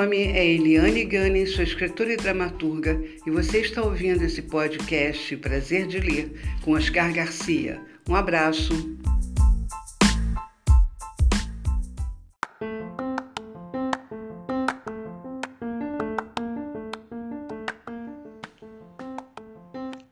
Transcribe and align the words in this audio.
Nome 0.00 0.28
é 0.28 0.46
Eliane 0.46 1.04
Gani, 1.04 1.44
sou 1.44 1.64
escritora 1.64 2.12
e 2.12 2.16
dramaturga, 2.16 3.02
e 3.26 3.30
você 3.32 3.62
está 3.62 3.82
ouvindo 3.82 4.22
esse 4.22 4.42
podcast 4.42 5.36
Prazer 5.38 5.88
de 5.88 5.98
Ler 5.98 6.40
com 6.64 6.74
Oscar 6.74 7.12
Garcia. 7.12 7.80
Um 8.08 8.14
abraço. 8.14 8.72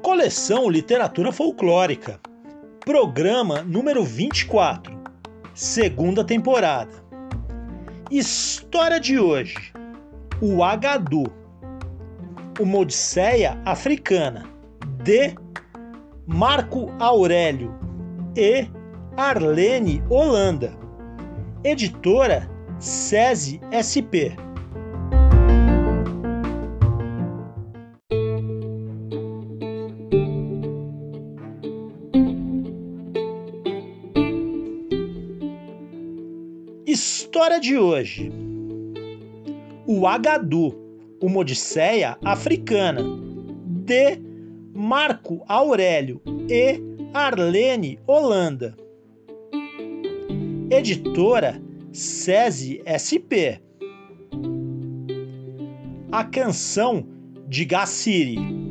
Coleção 0.03 0.69
Literatura 0.69 1.31
Folclórica, 1.31 2.19
programa 2.81 3.63
número 3.63 4.03
24, 4.03 5.01
segunda 5.55 6.25
temporada. 6.25 7.07
História 8.11 9.01
de 9.01 9.19
hoje: 9.19 9.76
O 10.39 10.63
Agadu, 10.63 11.25
uma 12.61 12.79
Odisseia 12.81 13.59
Africana, 13.65 14.45
de 15.03 15.35
Marco 16.27 16.93
Aurélio 16.99 17.75
e 18.37 18.69
Arlene 19.17 20.03
Holanda, 20.11 20.77
editora 21.65 22.51
SESI 22.79 23.63
SP. 23.73 24.37
História 36.87 37.59
de 37.59 37.79
hoje: 37.79 38.46
O 39.87 40.07
Agadu, 40.07 40.75
uma 41.23 41.39
Odisseia 41.39 42.19
Africana, 42.25 43.03
de 43.65 44.19
Marco 44.75 45.45
Aurélio 45.47 46.21
e 46.51 46.81
Arlene 47.15 47.99
Holanda. 48.07 48.77
Editora 50.69 51.63
SESI 51.93 52.83
SP. 52.85 53.63
A 56.11 56.25
canção 56.25 57.07
de 57.49 57.65
Gassiri. 57.65 58.66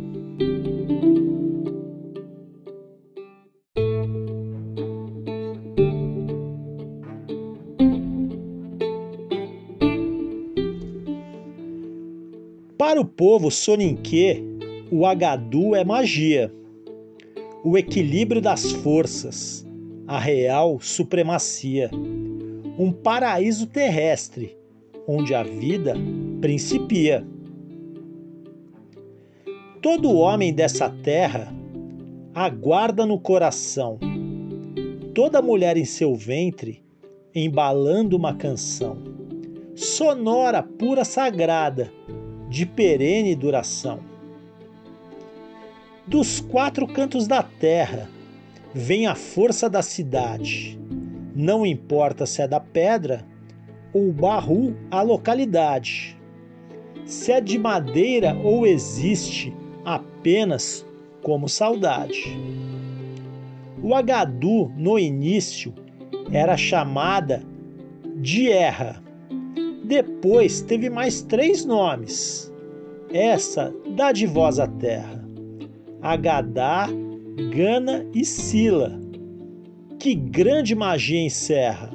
Para 12.78 13.00
o 13.00 13.06
povo 13.06 13.50
soninquê, 13.50 14.44
o 14.92 15.06
agadu 15.06 15.74
é 15.74 15.86
magia, 15.86 16.54
o 17.64 17.78
equilíbrio 17.78 18.42
das 18.42 18.70
forças, 18.70 19.66
a 20.06 20.20
real 20.20 20.78
supremacia, 20.82 21.90
um 22.78 22.92
paraíso 22.92 23.66
terrestre 23.68 24.58
onde 25.08 25.34
a 25.34 25.42
vida 25.42 25.94
principia. 26.42 27.26
Todo 29.82 30.14
homem 30.14 30.54
dessa 30.54 30.90
terra 30.90 31.56
aguarda 32.34 33.06
no 33.06 33.18
coração, 33.18 33.98
toda 35.14 35.42
mulher 35.42 35.78
em 35.78 35.86
seu 35.86 36.14
ventre 36.14 36.84
embalando 37.34 38.18
uma 38.18 38.34
canção, 38.34 38.98
sonora, 39.76 40.62
pura, 40.62 41.06
sagrada 41.06 41.90
de 42.56 42.66
perene 42.66 43.36
duração. 43.36 44.00
Dos 46.08 46.40
quatro 46.40 46.88
cantos 46.88 47.28
da 47.28 47.44
terra 47.44 48.10
vem 48.74 49.08
a 49.08 49.14
força 49.14 49.70
da 49.70 49.82
cidade. 49.82 50.80
Não 51.36 51.66
importa 51.66 52.26
se 52.26 52.42
é 52.42 52.48
da 52.48 52.62
pedra 52.62 53.26
ou 53.92 54.10
barro 54.10 54.74
a 54.90 55.02
localidade. 55.02 56.18
Se 57.04 57.34
é 57.34 57.42
de 57.42 57.60
madeira 57.60 58.34
ou 58.42 58.66
existe 58.66 59.54
apenas 59.84 60.86
como 61.22 61.50
saudade. 61.50 62.40
O 63.84 63.94
Agadu, 63.94 64.72
no 64.78 64.98
início, 64.98 65.74
era 66.32 66.56
chamada 66.56 67.44
de 68.16 68.50
Erra 68.50 69.04
depois 69.86 70.62
teve 70.62 70.90
mais 70.90 71.22
três 71.22 71.64
nomes. 71.64 72.52
Essa 73.14 73.74
dadivosa 73.96 74.68
terra: 74.68 75.24
Agadá, 76.02 76.90
Gana 77.54 78.06
e 78.14 78.26
Sila. 78.26 79.00
Que 80.00 80.14
grande 80.14 80.76
magia 80.76 81.22
encerra! 81.22 81.92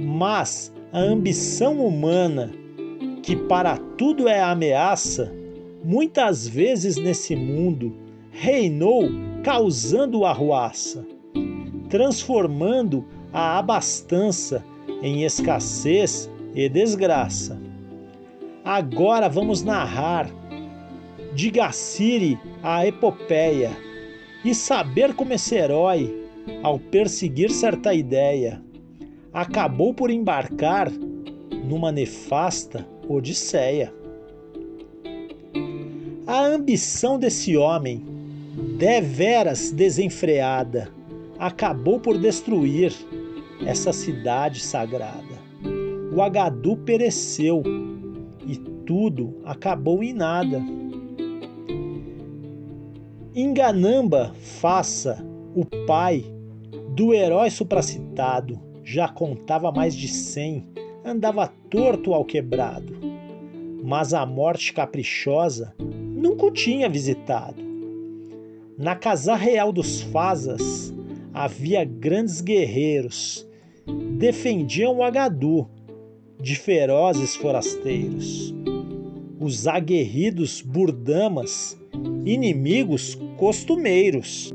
Mas 0.00 0.72
a 0.92 1.00
ambição 1.00 1.84
humana, 1.84 2.50
que 3.22 3.36
para 3.36 3.76
tudo 3.96 4.28
é 4.28 4.40
ameaça, 4.40 5.32
muitas 5.84 6.46
vezes 6.46 6.96
nesse 6.96 7.34
mundo 7.34 7.94
reinou 8.30 9.08
causando 9.42 10.24
arruaça, 10.24 11.06
transformando 11.88 13.04
a 13.32 13.58
abastança 13.58 14.64
em 15.02 15.24
escassez 15.24 16.30
e 16.54 16.68
desgraça. 16.68 17.60
Agora 18.64 19.28
vamos 19.28 19.62
narrar 19.62 20.30
de 21.34 21.50
Gaciri 21.50 22.38
a 22.62 22.86
epopeia 22.86 23.70
e 24.44 24.54
saber 24.54 25.14
como 25.14 25.32
esse 25.32 25.54
herói, 25.54 26.14
ao 26.62 26.78
perseguir 26.78 27.50
certa 27.50 27.92
ideia, 27.94 28.62
acabou 29.32 29.92
por 29.92 30.10
embarcar 30.10 30.90
numa 31.64 31.92
nefasta 31.92 32.86
odisseia. 33.08 33.92
A 36.26 36.44
ambição 36.44 37.18
desse 37.18 37.56
homem, 37.56 38.04
deveras 38.78 39.70
desenfreada, 39.70 40.90
acabou 41.38 42.00
por 42.00 42.18
destruir 42.18 42.92
essa 43.64 43.92
cidade 43.92 44.60
sagrada 44.60 45.27
o 46.18 46.22
Agadu 46.22 46.76
pereceu 46.78 47.62
e 48.44 48.56
tudo 48.84 49.40
acabou 49.44 50.02
em 50.02 50.12
nada. 50.12 50.60
Enganamba 53.32 54.34
faça 54.34 55.24
o 55.54 55.64
pai 55.86 56.24
do 56.88 57.14
herói 57.14 57.50
supracitado, 57.50 58.58
já 58.82 59.08
contava 59.08 59.70
mais 59.70 59.94
de 59.94 60.08
cem, 60.08 60.66
andava 61.04 61.52
torto 61.70 62.12
ao 62.12 62.24
quebrado. 62.24 62.96
Mas 63.84 64.12
a 64.12 64.26
morte 64.26 64.72
caprichosa 64.72 65.72
nunca 65.78 66.46
o 66.46 66.50
tinha 66.50 66.88
visitado. 66.88 67.62
Na 68.76 68.96
casa 68.96 69.36
real 69.36 69.72
dos 69.72 70.00
Fazas, 70.00 70.92
havia 71.32 71.84
grandes 71.84 72.40
guerreiros, 72.40 73.48
defendiam 74.18 74.96
o 74.96 75.02
Agadu 75.04 75.77
de 76.40 76.54
ferozes 76.56 77.34
forasteiros. 77.36 78.54
Os 79.40 79.66
aguerridos 79.66 80.60
burdamas, 80.60 81.76
inimigos 82.24 83.16
costumeiros. 83.36 84.52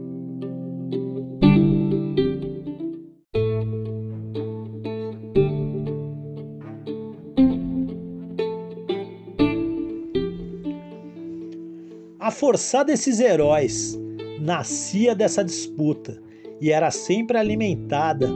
A 12.20 12.32
forçar 12.32 12.86
desses 12.86 13.20
heróis 13.20 13.98
nascia 14.40 15.14
dessa 15.14 15.44
disputa 15.44 16.22
e 16.62 16.72
era 16.72 16.90
sempre 16.90 17.38
alimentada 17.38 18.30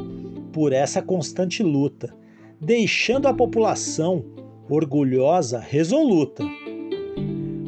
por 0.51 0.73
essa 0.73 1.01
constante 1.01 1.63
luta, 1.63 2.13
deixando 2.59 3.27
a 3.27 3.33
população 3.33 4.23
orgulhosa, 4.69 5.59
resoluta. 5.59 6.43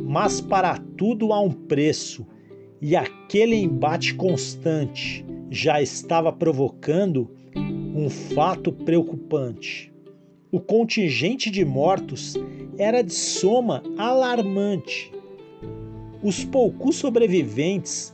Mas 0.05 0.41
para 0.41 0.77
tudo 0.97 1.31
há 1.31 1.39
um 1.39 1.51
preço, 1.51 2.25
e 2.81 2.95
aquele 2.95 3.55
embate 3.55 4.15
constante 4.15 5.25
já 5.49 5.81
estava 5.81 6.31
provocando 6.31 7.29
um 7.95 8.09
fato 8.09 8.71
preocupante. 8.71 9.91
O 10.51 10.59
contingente 10.59 11.51
de 11.51 11.63
mortos 11.63 12.35
era 12.77 13.03
de 13.03 13.13
soma 13.13 13.83
alarmante. 13.97 15.11
Os 16.23 16.43
poucos 16.43 16.95
sobreviventes 16.95 18.13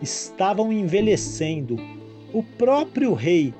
estavam 0.00 0.72
envelhecendo. 0.72 1.76
O 2.32 2.42
próprio 2.42 3.12
rei 3.12 3.52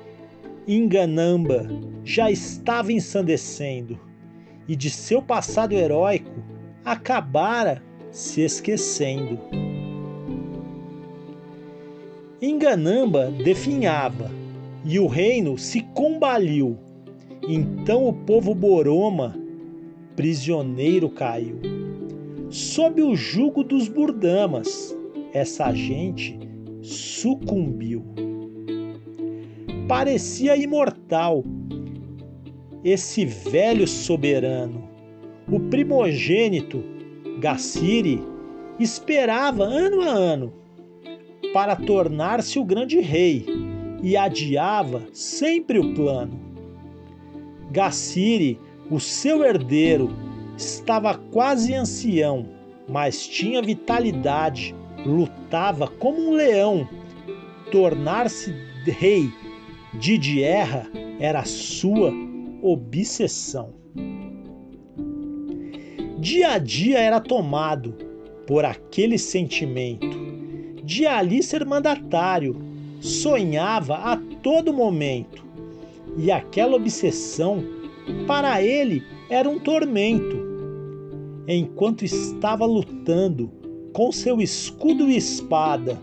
Inganamba 0.67 1.67
já 2.03 2.31
estava 2.31 2.91
ensandecendo 2.91 3.99
e 4.67 4.75
de 4.75 4.89
seu 4.89 5.21
passado 5.21 5.73
heróico 5.73 6.43
acabara 6.83 7.83
se 8.09 8.41
esquecendo. 8.41 9.39
Enganamba 12.41 13.29
definhava 13.29 14.31
e 14.83 14.99
o 14.99 15.05
reino 15.05 15.55
se 15.55 15.81
combaliu. 15.93 16.77
Então 17.47 18.07
o 18.07 18.13
povo 18.13 18.55
Boroma, 18.55 19.37
prisioneiro, 20.15 21.09
caiu. 21.09 21.59
Sob 22.49 23.03
o 23.03 23.15
jugo 23.15 23.63
dos 23.63 23.87
Burdamas, 23.87 24.97
essa 25.31 25.71
gente 25.73 26.39
sucumbiu. 26.81 28.03
Parecia 29.87 30.57
imortal 30.57 31.43
esse 32.83 33.23
velho 33.23 33.87
soberano. 33.87 34.89
O 35.47 35.59
primogênito, 35.59 36.83
Gassiri, 37.39 38.19
esperava 38.79 39.63
ano 39.63 40.01
a 40.01 40.09
ano 40.09 40.53
para 41.53 41.75
tornar-se 41.75 42.57
o 42.57 42.65
grande 42.65 42.99
rei 42.99 43.45
e 44.01 44.17
adiava 44.17 45.03
sempre 45.13 45.77
o 45.77 45.93
plano. 45.93 46.39
Gassiri, 47.69 48.59
o 48.89 48.99
seu 48.99 49.43
herdeiro, 49.43 50.09
estava 50.57 51.13
quase 51.13 51.75
ancião, 51.75 52.47
mas 52.89 53.27
tinha 53.27 53.61
vitalidade, 53.61 54.75
lutava 55.05 55.87
como 55.87 56.29
um 56.29 56.31
leão. 56.33 56.89
Tornar-se 57.71 58.51
rei 58.91 59.29
de 59.99 60.17
Dierra 60.17 60.89
era 61.19 61.45
sua 61.45 62.13
obsessão. 62.61 63.73
Dia 66.19 66.53
a 66.53 66.57
dia 66.57 66.99
era 66.99 67.19
tomado 67.19 67.95
por 68.47 68.65
aquele 68.65 69.17
sentimento 69.17 70.17
de 70.83 71.07
ali 71.07 71.41
ser 71.41 71.65
mandatário, 71.65 72.55
sonhava 72.99 73.95
a 73.95 74.17
todo 74.41 74.73
momento. 74.73 75.43
E 76.17 76.31
aquela 76.31 76.75
obsessão, 76.75 77.63
para 78.27 78.61
ele, 78.61 79.03
era 79.29 79.49
um 79.49 79.59
tormento. 79.59 80.45
Enquanto 81.47 82.05
estava 82.05 82.65
lutando 82.65 83.51
com 83.93 84.11
seu 84.11 84.41
escudo 84.41 85.09
e 85.09 85.17
espada, 85.17 85.99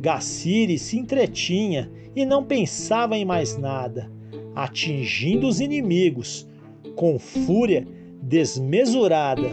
Gassiri 0.00 0.78
se 0.78 0.98
entretinha 0.98 1.90
e 2.14 2.24
não 2.24 2.44
pensava 2.44 3.16
em 3.16 3.24
mais 3.24 3.56
nada, 3.56 4.10
atingindo 4.54 5.46
os 5.46 5.60
inimigos 5.60 6.48
com 6.96 7.18
fúria 7.18 7.86
desmesurada. 8.22 9.50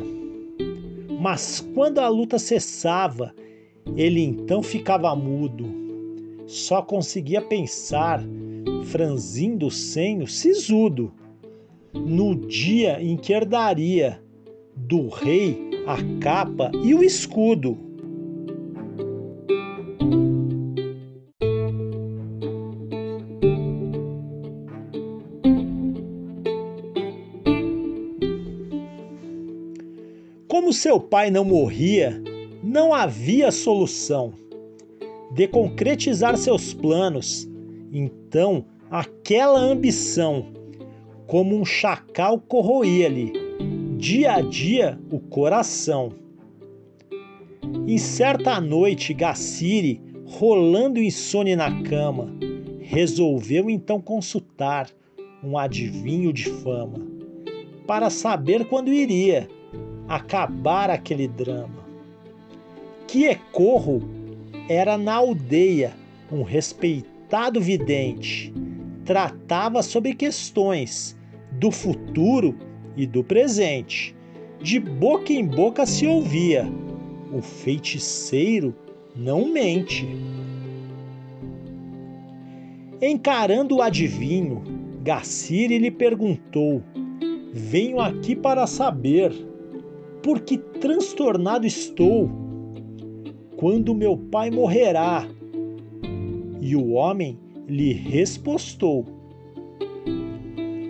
Mas 1.20 1.60
quando 1.74 2.00
a 2.00 2.08
luta 2.08 2.38
cessava 2.38 3.34
ele 3.96 4.22
então 4.22 4.64
ficava 4.64 5.16
mudo, 5.16 5.66
só 6.48 6.82
conseguia 6.82 7.42
pensar, 7.42 8.24
franzindo 8.86 9.68
o 9.68 9.72
senho 9.72 10.28
sisudo, 10.28 11.14
no 11.94 12.36
dia 12.36 13.02
em 13.02 13.16
que 13.16 13.34
herdaria 13.34 14.22
do 14.76 15.08
rei 15.08 15.58
a 15.88 15.98
capa 16.20 16.72
e 16.84 16.94
o 16.94 17.04
escudo. 17.04 17.78
Seu 30.86 31.00
pai 31.00 31.32
não 31.32 31.44
morria, 31.44 32.22
não 32.64 32.94
havia 32.94 33.52
solução 33.52 34.34
de 35.32 35.48
concretizar 35.48 36.38
seus 36.38 36.76
planos. 36.76 37.50
Então, 37.92 38.64
aquela 38.92 39.60
ambição, 39.60 40.46
como 41.26 41.60
um 41.60 41.66
chacal, 41.66 42.40
corroía-lhe 42.40 43.34
dia 43.98 44.34
a 44.34 44.42
dia 44.42 45.00
o 45.10 45.20
coração. 45.20 46.12
Em 47.88 47.98
certa 47.98 48.62
noite, 48.62 49.12
Gassiri, 49.12 50.00
rolando 50.24 51.02
insone 51.02 51.56
na 51.56 51.82
cama, 51.82 52.32
resolveu 52.80 53.72
então 53.72 54.00
consultar 54.00 54.92
um 55.44 55.58
adivinho 55.58 56.32
de 56.32 56.48
fama 56.48 57.00
para 57.88 58.12
saber 58.12 58.66
quando 58.66 58.94
iria 58.94 59.50
acabar 60.08 60.90
aquele 60.90 61.28
drama. 61.28 61.86
Quiecorro 63.08 64.02
era 64.70 64.98
na 64.98 65.16
aldeia 65.16 65.94
um 66.32 66.44
respeitado 66.44 67.62
vidente. 67.62 68.54
Tratava 69.04 69.84
sobre 69.84 70.14
questões 70.14 71.18
do 71.52 71.72
futuro 71.72 72.56
e 72.98 73.06
do 73.06 73.24
presente. 73.24 74.16
De 74.62 74.80
boca 74.80 75.32
em 75.32 75.46
boca 75.46 75.86
se 75.86 76.08
ouvia: 76.08 76.68
o 77.32 77.42
feiticeiro 77.42 78.74
não 79.16 79.48
mente. 79.48 80.08
Encarando 83.02 83.76
o 83.76 83.82
adivinho, 83.82 84.64
Gacire 85.04 85.78
lhe 85.78 85.92
perguntou: 85.92 86.82
Venho 87.54 88.00
aqui 88.00 88.36
para 88.36 88.66
saber, 88.66 89.32
por 90.26 90.40
que 90.40 90.58
transtornado 90.58 91.68
estou 91.68 92.28
quando 93.58 93.94
meu 93.94 94.18
pai 94.18 94.50
morrerá? 94.50 95.28
E 96.60 96.76
o 96.76 96.94
homem 96.94 97.38
lhe 97.68 97.94
respostou: 97.94 99.06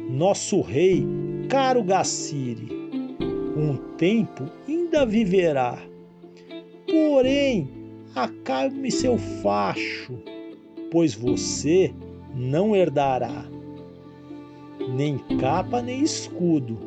Nosso 0.09 0.61
rei, 0.61 1.05
caro 1.49 1.83
Gacire, 1.83 2.69
um 3.57 3.75
tempo 3.97 4.45
ainda 4.69 5.05
viverá. 5.05 5.77
Porém, 6.89 7.67
acabe 8.15 8.89
seu 8.89 9.17
facho, 9.17 10.13
pois 10.89 11.13
você 11.13 11.93
não 12.33 12.73
herdará 12.73 13.45
nem 14.95 15.17
capa 15.39 15.81
nem 15.81 16.01
escudo. 16.01 16.77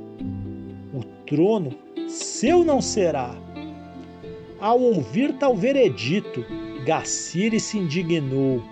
O 0.95 1.05
trono 1.27 1.71
seu 2.09 2.65
não 2.65 2.81
será 2.81 3.37
ao 4.61 4.81
ouvir 4.81 5.35
tal 5.35 5.55
veredito, 5.55 6.45
Gacire 6.85 7.61
se 7.61 7.79
indignou. 7.79 8.63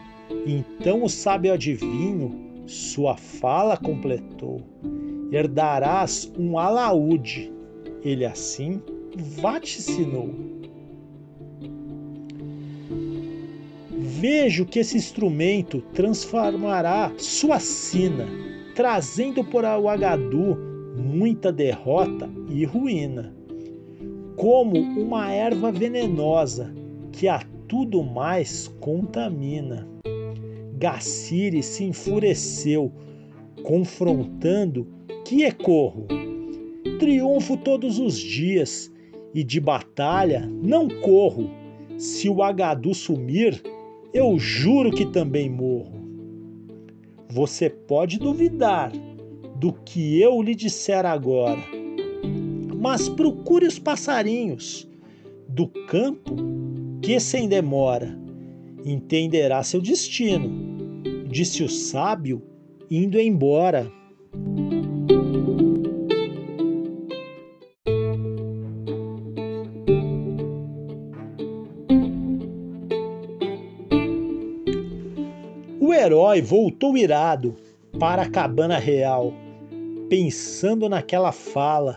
Então 0.44 1.04
o 1.04 1.08
sábio 1.08 1.52
adivinho 1.52 2.64
sua 2.66 3.16
fala 3.16 3.76
completou: 3.76 4.60
Herdarás 5.30 6.32
um 6.36 6.58
alaúde. 6.58 7.52
Ele 8.02 8.24
assim 8.24 8.82
vaticinou. 9.40 10.30
Vejo 13.90 14.64
que 14.66 14.80
esse 14.80 14.96
instrumento 14.96 15.80
transformará 15.92 17.12
sua 17.16 17.58
sina, 17.58 18.26
trazendo 18.74 19.44
para 19.44 19.78
o 19.78 19.88
Agadu 19.88 20.65
muita 20.96 21.52
derrota 21.52 22.28
e 22.48 22.64
ruína, 22.64 23.34
como 24.36 24.78
uma 24.78 25.30
erva 25.30 25.70
venenosa 25.70 26.72
que 27.12 27.28
a 27.28 27.40
tudo 27.68 28.02
mais 28.02 28.68
contamina. 28.80 29.86
Gacire 30.74 31.62
se 31.62 31.84
enfureceu, 31.84 32.92
confrontando 33.62 34.86
que 35.24 35.42
ecorro. 35.42 36.06
Triunfo 36.98 37.56
todos 37.56 37.98
os 37.98 38.18
dias 38.18 38.92
e 39.34 39.42
de 39.42 39.60
batalha 39.60 40.48
não 40.62 40.88
corro. 40.88 41.50
Se 41.98 42.28
o 42.28 42.42
Agadu 42.42 42.94
sumir, 42.94 43.62
eu 44.12 44.38
juro 44.38 44.90
que 44.90 45.06
também 45.06 45.48
morro. 45.48 45.96
Você 47.28 47.68
pode 47.68 48.18
duvidar 48.18 48.92
do 49.58 49.72
que 49.72 50.20
eu 50.20 50.42
lhe 50.42 50.54
disser 50.54 51.06
agora, 51.06 51.62
mas 52.76 53.08
procure 53.08 53.66
os 53.66 53.78
passarinhos 53.78 54.86
do 55.48 55.66
campo 55.66 56.36
que 57.00 57.18
sem 57.18 57.48
demora 57.48 58.18
entenderá 58.84 59.62
seu 59.62 59.80
destino, 59.80 60.50
disse 61.28 61.62
o 61.62 61.68
sábio 61.68 62.42
indo 62.90 63.18
embora. 63.18 63.90
O 75.80 75.94
herói 75.94 76.42
voltou 76.42 76.96
irado 76.96 77.54
para 77.98 78.22
a 78.22 78.28
cabana 78.28 78.78
real, 78.78 79.32
pensando 80.08 80.88
naquela 80.88 81.32
fala 81.32 81.96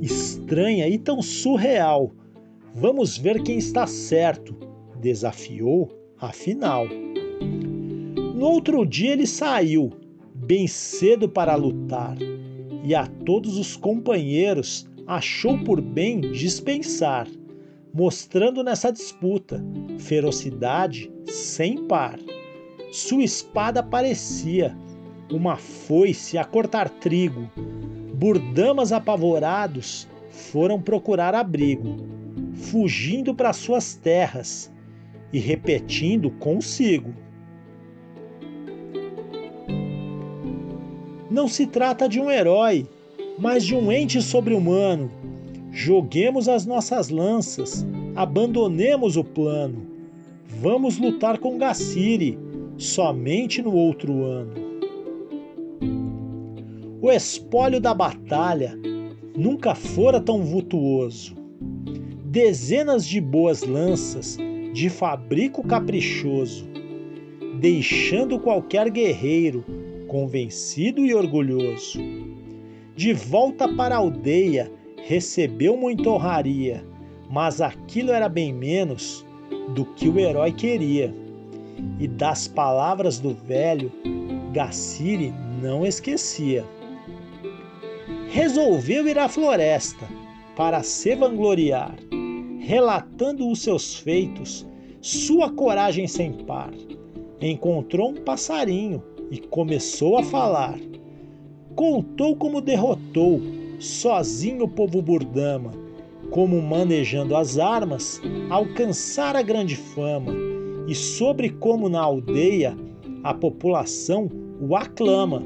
estranha 0.00 0.88
e 0.88 0.98
tão 0.98 1.22
surreal. 1.22 2.12
Vamos 2.74 3.18
ver 3.18 3.42
quem 3.42 3.58
está 3.58 3.86
certo, 3.86 4.54
desafiou 5.00 5.90
afinal. 6.18 6.86
No 8.34 8.46
outro 8.46 8.84
dia 8.84 9.12
ele 9.12 9.26
saiu, 9.26 9.90
bem 10.34 10.66
cedo 10.66 11.28
para 11.28 11.54
lutar, 11.54 12.16
e 12.84 12.94
a 12.94 13.06
todos 13.06 13.56
os 13.56 13.76
companheiros 13.76 14.88
achou 15.06 15.58
por 15.62 15.80
bem 15.80 16.20
dispensar, 16.20 17.28
mostrando 17.94 18.64
nessa 18.64 18.90
disputa 18.90 19.62
ferocidade 19.98 21.12
sem 21.26 21.86
par. 21.86 22.18
Sua 22.90 23.22
espada 23.22 23.82
parecia 23.82 24.76
uma 25.32 25.56
foice 25.56 26.36
a 26.36 26.44
cortar 26.44 26.88
trigo. 26.88 27.50
Burdamas 28.14 28.92
apavorados 28.92 30.06
foram 30.30 30.80
procurar 30.80 31.34
abrigo, 31.34 31.96
fugindo 32.54 33.34
para 33.34 33.52
suas 33.52 33.94
terras 33.94 34.70
e 35.32 35.38
repetindo 35.38 36.30
consigo: 36.30 37.12
Não 41.30 41.48
se 41.48 41.66
trata 41.66 42.08
de 42.08 42.20
um 42.20 42.30
herói, 42.30 42.86
mas 43.38 43.64
de 43.64 43.74
um 43.74 43.90
ente 43.90 44.20
sobre-humano. 44.20 45.10
Joguemos 45.72 46.48
as 46.48 46.66
nossas 46.66 47.08
lanças, 47.08 47.86
abandonemos 48.14 49.16
o 49.16 49.24
plano. 49.24 49.86
Vamos 50.60 50.98
lutar 50.98 51.38
com 51.38 51.56
Gaciri 51.56 52.38
somente 52.76 53.62
no 53.62 53.74
outro 53.74 54.22
ano. 54.22 54.61
O 57.02 57.10
espólio 57.10 57.80
da 57.80 57.92
batalha 57.92 58.78
nunca 59.36 59.74
fora 59.74 60.20
tão 60.20 60.40
vultuoso. 60.44 61.34
Dezenas 62.26 63.04
de 63.04 63.20
boas 63.20 63.64
lanças 63.64 64.38
de 64.72 64.88
fabrico 64.88 65.66
caprichoso, 65.66 66.64
deixando 67.58 68.38
qualquer 68.38 68.88
guerreiro 68.88 69.64
convencido 70.06 71.04
e 71.04 71.12
orgulhoso. 71.12 71.98
De 72.94 73.12
volta 73.12 73.66
para 73.74 73.96
a 73.96 73.98
aldeia, 73.98 74.70
recebeu 75.04 75.76
muita 75.76 76.08
honraria, 76.08 76.84
mas 77.28 77.60
aquilo 77.60 78.12
era 78.12 78.28
bem 78.28 78.52
menos 78.52 79.26
do 79.74 79.84
que 79.84 80.08
o 80.08 80.20
herói 80.20 80.52
queria 80.52 81.12
e 81.98 82.06
das 82.06 82.46
palavras 82.46 83.18
do 83.18 83.34
velho, 83.34 83.90
Gaciri 84.52 85.34
não 85.60 85.84
esquecia. 85.84 86.64
Resolveu 88.32 89.06
ir 89.06 89.18
à 89.18 89.28
floresta 89.28 90.08
para 90.56 90.82
se 90.82 91.14
vangloriar, 91.14 91.94
relatando 92.60 93.46
os 93.46 93.60
seus 93.60 93.96
feitos, 93.96 94.66
sua 95.02 95.50
coragem 95.50 96.08
sem 96.08 96.32
par. 96.32 96.72
Encontrou 97.42 98.08
um 98.08 98.14
passarinho 98.14 99.02
e 99.30 99.36
começou 99.36 100.16
a 100.16 100.22
falar. 100.22 100.80
Contou 101.76 102.34
como 102.34 102.62
derrotou 102.62 103.38
sozinho 103.78 104.64
o 104.64 104.68
povo 104.68 105.02
Burdama, 105.02 105.72
como 106.30 106.62
manejando 106.62 107.36
as 107.36 107.58
armas 107.58 108.18
alcançara 108.48 109.42
grande 109.42 109.76
fama 109.76 110.32
e 110.88 110.94
sobre 110.94 111.50
como 111.50 111.86
na 111.86 112.00
aldeia 112.00 112.74
a 113.22 113.34
população 113.34 114.30
o 114.58 114.74
aclama. 114.74 115.42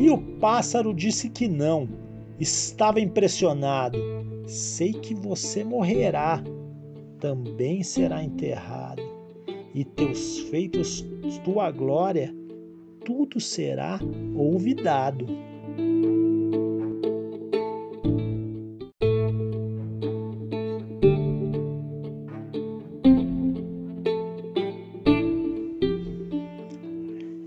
E 0.00 0.08
o 0.08 0.16
pássaro 0.16 0.94
disse 0.94 1.28
que 1.28 1.46
não, 1.46 1.86
estava 2.40 2.98
impressionado. 2.98 3.98
Sei 4.46 4.94
que 4.94 5.14
você 5.14 5.62
morrerá, 5.62 6.42
também 7.18 7.82
será 7.82 8.24
enterrado, 8.24 9.02
e 9.74 9.84
teus 9.84 10.38
feitos, 10.48 11.06
tua 11.44 11.70
glória, 11.70 12.34
tudo 13.04 13.38
será 13.38 14.00
olvidado. 14.34 15.26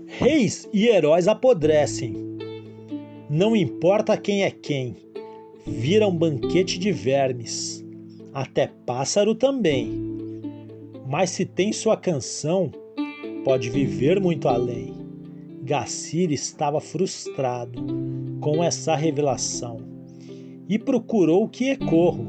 Reis 0.06 0.68
e 0.72 0.86
heróis 0.86 1.26
apodrecem. 1.26 2.33
Não 3.34 3.56
importa 3.56 4.16
quem 4.16 4.44
é 4.44 4.50
quem, 4.52 4.94
vira 5.66 6.06
um 6.06 6.16
banquete 6.16 6.78
de 6.78 6.92
vermes, 6.92 7.84
até 8.32 8.68
pássaro 8.86 9.34
também. 9.34 9.90
Mas 11.04 11.30
se 11.30 11.44
tem 11.44 11.72
sua 11.72 11.96
canção, 11.96 12.70
pode 13.44 13.70
viver 13.70 14.20
muito 14.20 14.46
além. 14.46 14.94
Gacir 15.64 16.30
estava 16.30 16.80
frustrado 16.80 17.84
com 18.40 18.62
essa 18.62 18.94
revelação 18.94 19.78
e 20.68 20.78
procurou 20.78 21.48
que 21.48 21.70
ecorro, 21.70 22.24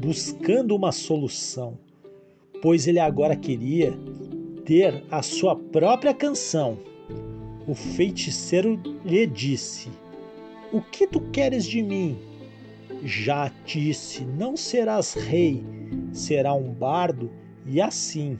buscando 0.00 0.74
uma 0.74 0.90
solução, 0.90 1.78
pois 2.62 2.86
ele 2.86 2.98
agora 2.98 3.36
queria 3.36 3.92
ter 4.64 5.04
a 5.10 5.20
sua 5.20 5.54
própria 5.54 6.14
canção 6.14 6.78
o 7.66 7.74
feiticeiro 7.74 8.80
lhe 9.04 9.26
disse: 9.26 9.88
O 10.72 10.80
que 10.80 11.06
tu 11.06 11.20
queres 11.20 11.64
de 11.64 11.82
mim? 11.82 12.18
Já 13.04 13.52
disse: 13.64 14.24
Não 14.24 14.56
serás 14.56 15.14
rei, 15.14 15.64
será 16.12 16.54
um 16.54 16.72
bardo, 16.72 17.30
e 17.64 17.80
assim, 17.80 18.38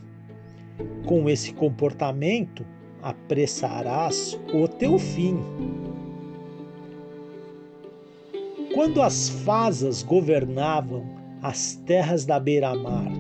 com 1.06 1.28
esse 1.30 1.52
comportamento, 1.52 2.66
apressarás 3.00 4.38
o 4.52 4.66
teu 4.66 4.98
fim. 4.98 5.38
Quando 8.74 9.00
as 9.00 9.28
fasas 9.28 10.02
governavam 10.02 11.06
as 11.42 11.76
terras 11.86 12.24
da 12.24 12.40
beira-mar, 12.40 13.10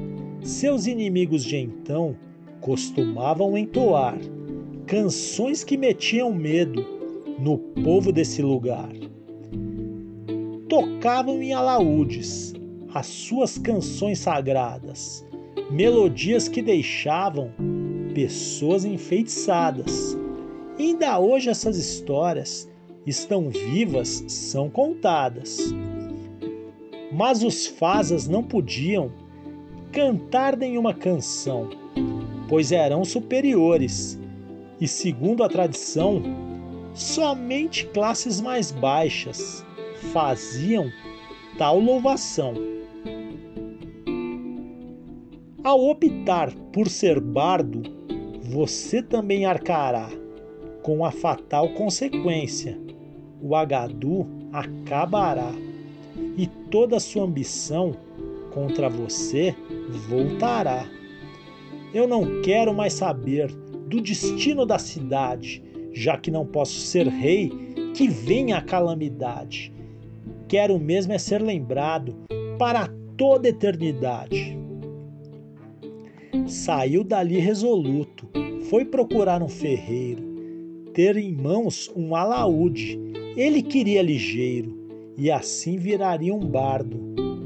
seus 0.42 0.86
inimigos 0.86 1.44
de 1.44 1.56
então 1.56 2.16
costumavam 2.60 3.56
entoar 3.56 4.18
canções 4.86 5.62
que 5.62 5.76
metiam 5.76 6.32
medo 6.32 6.95
no 7.38 7.58
povo 7.58 8.12
desse 8.12 8.42
lugar. 8.42 8.88
Tocavam 10.68 11.42
em 11.42 11.52
alaúdes 11.52 12.54
as 12.92 13.06
suas 13.06 13.58
canções 13.58 14.18
sagradas, 14.18 15.24
melodias 15.70 16.48
que 16.48 16.62
deixavam 16.62 17.50
pessoas 18.14 18.84
enfeitiçadas. 18.84 20.16
Ainda 20.78 21.18
hoje 21.18 21.50
essas 21.50 21.76
histórias 21.76 22.68
estão 23.06 23.50
vivas, 23.50 24.24
são 24.28 24.68
contadas. 24.70 25.58
Mas 27.12 27.42
os 27.42 27.66
fazas 27.66 28.26
não 28.26 28.42
podiam 28.42 29.12
cantar 29.92 30.56
nenhuma 30.56 30.92
canção, 30.92 31.70
pois 32.48 32.72
eram 32.72 33.04
superiores, 33.04 34.18
e 34.80 34.86
segundo 34.86 35.42
a 35.42 35.48
tradição, 35.48 36.22
somente 36.96 37.86
classes 37.88 38.40
mais 38.40 38.72
baixas 38.72 39.64
faziam 40.12 40.90
tal 41.58 41.78
louvação. 41.78 42.54
Ao 45.62 45.78
optar 45.88 46.52
por 46.72 46.88
ser 46.88 47.20
bardo, 47.20 47.82
você 48.42 49.02
também 49.02 49.44
arcará 49.44 50.08
com 50.82 51.04
a 51.04 51.10
fatal 51.10 51.68
consequência: 51.70 52.78
o 53.42 53.54
agadu 53.54 54.26
acabará 54.52 55.52
e 56.36 56.46
toda 56.70 57.00
sua 57.00 57.24
ambição 57.24 57.92
contra 58.54 58.88
você 58.88 59.54
voltará. 60.08 60.88
Eu 61.92 62.08
não 62.08 62.40
quero 62.42 62.72
mais 62.72 62.94
saber 62.94 63.52
do 63.88 64.00
destino 64.00 64.64
da 64.64 64.78
cidade, 64.78 65.62
já 65.96 66.18
que 66.18 66.30
não 66.30 66.44
posso 66.44 66.78
ser 66.78 67.08
rei, 67.08 67.50
que 67.94 68.06
venha 68.06 68.58
a 68.58 68.62
calamidade. 68.62 69.72
Quero 70.46 70.78
mesmo 70.78 71.14
é 71.14 71.18
ser 71.18 71.40
lembrado 71.40 72.14
para 72.58 72.86
toda 73.16 73.48
eternidade. 73.48 74.58
Saiu 76.46 77.02
dali 77.02 77.38
resoluto, 77.38 78.28
foi 78.68 78.84
procurar 78.84 79.42
um 79.42 79.48
ferreiro, 79.48 80.22
ter 80.92 81.16
em 81.16 81.32
mãos 81.32 81.90
um 81.96 82.14
alaúde. 82.14 83.00
Ele 83.34 83.62
queria 83.62 84.02
ligeiro, 84.02 84.76
e 85.16 85.30
assim 85.30 85.78
viraria 85.78 86.34
um 86.34 86.46
bardo, 86.46 86.98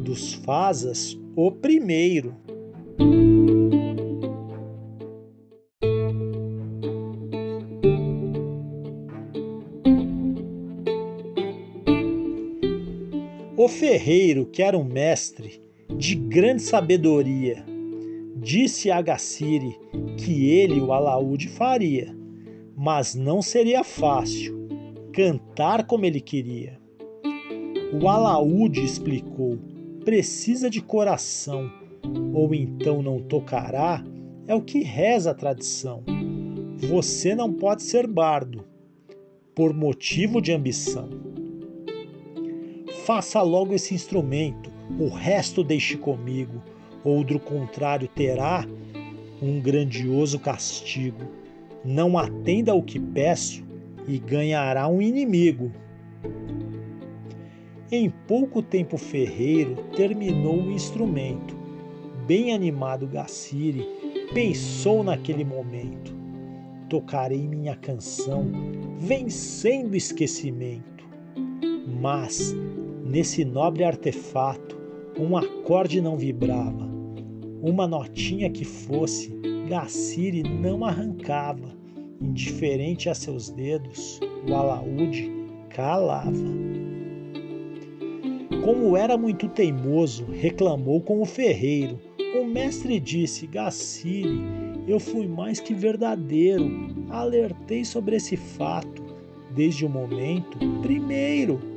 dos 0.02 0.34
Fazas 0.34 1.16
o 1.36 1.52
primeiro. 1.52 2.34
Ferreiro, 13.80 14.44
que 14.44 14.62
era 14.62 14.76
um 14.76 14.84
mestre 14.84 15.58
de 15.96 16.14
grande 16.14 16.60
sabedoria, 16.60 17.64
disse 18.36 18.90
a 18.90 18.98
Agacire 18.98 19.74
que 20.18 20.50
ele 20.50 20.78
o 20.78 20.92
alaúde 20.92 21.48
faria, 21.48 22.14
mas 22.76 23.14
não 23.14 23.40
seria 23.40 23.82
fácil 23.82 24.68
cantar 25.14 25.86
como 25.86 26.04
ele 26.04 26.20
queria. 26.20 26.78
O 27.98 28.06
alaúde 28.06 28.84
explicou: 28.84 29.58
precisa 30.04 30.68
de 30.68 30.82
coração, 30.82 31.70
ou 32.34 32.54
então 32.54 33.00
não 33.00 33.18
tocará, 33.18 34.04
é 34.46 34.54
o 34.54 34.60
que 34.60 34.82
reza 34.82 35.30
a 35.30 35.34
tradição. 35.34 36.04
Você 36.76 37.34
não 37.34 37.50
pode 37.50 37.82
ser 37.82 38.06
bardo, 38.06 38.62
por 39.54 39.72
motivo 39.72 40.38
de 40.38 40.52
ambição. 40.52 41.29
Faça 43.12 43.42
logo 43.42 43.74
esse 43.74 43.92
instrumento, 43.92 44.70
o 44.96 45.08
resto 45.08 45.64
deixe 45.64 45.96
comigo, 45.96 46.62
ou 47.02 47.24
do 47.24 47.40
contrário 47.40 48.06
terá 48.06 48.64
um 49.42 49.60
grandioso 49.60 50.38
castigo. 50.38 51.24
Não 51.84 52.16
atenda 52.16 52.70
ao 52.70 52.80
que 52.80 53.00
peço 53.00 53.64
e 54.06 54.16
ganhará 54.16 54.86
um 54.86 55.02
inimigo. 55.02 55.72
Em 57.90 58.08
pouco 58.28 58.62
tempo 58.62 58.96
ferreiro 58.96 59.74
terminou 59.96 60.62
o 60.62 60.70
instrumento. 60.70 61.56
Bem 62.28 62.54
animado 62.54 63.08
Gacire 63.08 63.88
pensou 64.32 65.02
naquele 65.02 65.44
momento. 65.44 66.14
Tocarei 66.88 67.48
minha 67.48 67.74
canção, 67.74 68.46
vencendo 69.00 69.94
o 69.94 69.96
esquecimento. 69.96 71.04
Mas, 72.00 72.54
nesse 73.10 73.44
nobre 73.44 73.82
artefato, 73.82 74.78
um 75.18 75.36
acorde 75.36 76.00
não 76.00 76.16
vibrava. 76.16 76.88
Uma 77.60 77.86
notinha 77.86 78.48
que 78.48 78.64
fosse, 78.64 79.34
Gacire 79.68 80.44
não 80.44 80.84
arrancava. 80.84 81.78
Indiferente 82.20 83.08
a 83.08 83.14
seus 83.14 83.50
dedos, 83.50 84.20
o 84.48 84.54
alaúde 84.54 85.30
calava. 85.70 86.30
Como 88.64 88.96
era 88.96 89.16
muito 89.16 89.48
teimoso, 89.48 90.26
reclamou 90.26 91.00
com 91.00 91.20
o 91.20 91.26
ferreiro. 91.26 91.98
O 92.40 92.44
mestre 92.44 93.00
disse: 93.00 93.46
Gacire, 93.46 94.40
eu 94.86 95.00
fui 95.00 95.26
mais 95.26 95.58
que 95.58 95.74
verdadeiro. 95.74 96.70
Alertei 97.08 97.84
sobre 97.84 98.16
esse 98.16 98.36
fato 98.36 99.02
desde 99.54 99.84
o 99.84 99.88
momento 99.88 100.58
primeiro. 100.82 101.69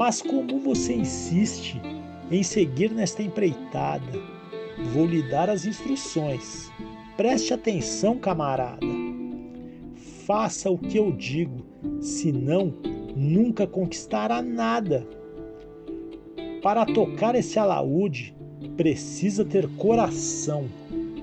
Mas 0.00 0.22
como 0.22 0.58
você 0.58 0.94
insiste 0.94 1.78
em 2.30 2.42
seguir 2.42 2.90
nesta 2.90 3.22
empreitada, 3.22 4.18
vou 4.94 5.04
lhe 5.04 5.22
dar 5.28 5.50
as 5.50 5.66
instruções. 5.66 6.72
Preste 7.18 7.52
atenção, 7.52 8.16
camarada. 8.16 8.80
Faça 10.24 10.70
o 10.70 10.78
que 10.78 10.96
eu 10.96 11.12
digo, 11.12 11.66
senão 12.00 12.72
nunca 13.14 13.66
conquistará 13.66 14.40
nada. 14.40 15.06
Para 16.62 16.86
tocar 16.86 17.34
esse 17.34 17.58
alaúde, 17.58 18.34
precisa 18.78 19.44
ter 19.44 19.68
coração. 19.76 20.64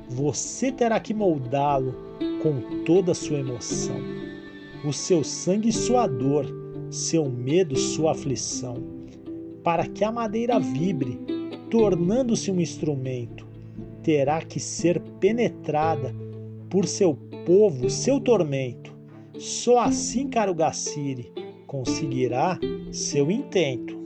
Você 0.07 0.71
terá 0.71 0.99
que 0.99 1.15
moldá-lo 1.15 1.95
com 2.43 2.83
toda 2.83 3.13
a 3.13 3.15
sua 3.15 3.39
emoção, 3.39 3.97
o 4.85 4.93
seu 4.93 5.23
sangue 5.23 5.69
e 5.69 5.73
sua 5.73 6.05
dor, 6.05 6.66
seu 6.89 7.30
medo, 7.30 7.76
sua 7.76 8.12
aflição, 8.12 8.76
para 9.63 9.88
que 9.88 10.04
a 10.04 10.12
madeira 10.12 10.60
vibre, 10.60 11.19
tornando-se 11.69 12.52
um 12.52 12.60
instrumento, 12.60 13.45
terá 14.02 14.41
que 14.41 14.60
ser 14.60 15.00
penetrada 15.19 16.15
por 16.69 16.86
seu 16.86 17.15
povo, 17.45 17.89
seu 17.89 18.19
tormento. 18.19 18.95
Só 19.38 19.80
assim, 19.80 20.30
caro 20.30 20.54
Gacire, 20.54 21.32
conseguirá 21.65 22.60
seu 22.91 23.30
intento. 23.30 23.96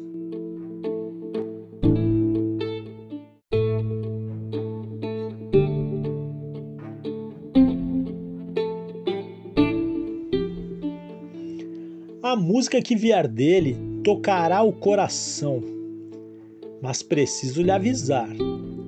A 12.32 12.36
música 12.38 12.82
que 12.82 12.96
vier 12.96 13.28
dele 13.28 13.76
tocará 14.06 14.64
o 14.64 14.72
coração, 14.72 15.62
mas 16.82 17.04
preciso 17.04 17.62
lhe 17.62 17.70
avisar 17.70 18.30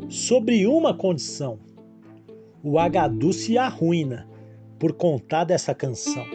sobre 0.07 0.65
uma 0.65 0.93
condição: 0.93 1.59
o 2.63 2.79
Agadu 2.79 3.33
se 3.33 3.57
arruina 3.57 4.25
por 4.79 4.93
contar 4.93 5.43
dessa 5.43 5.75
canção. 5.75 6.25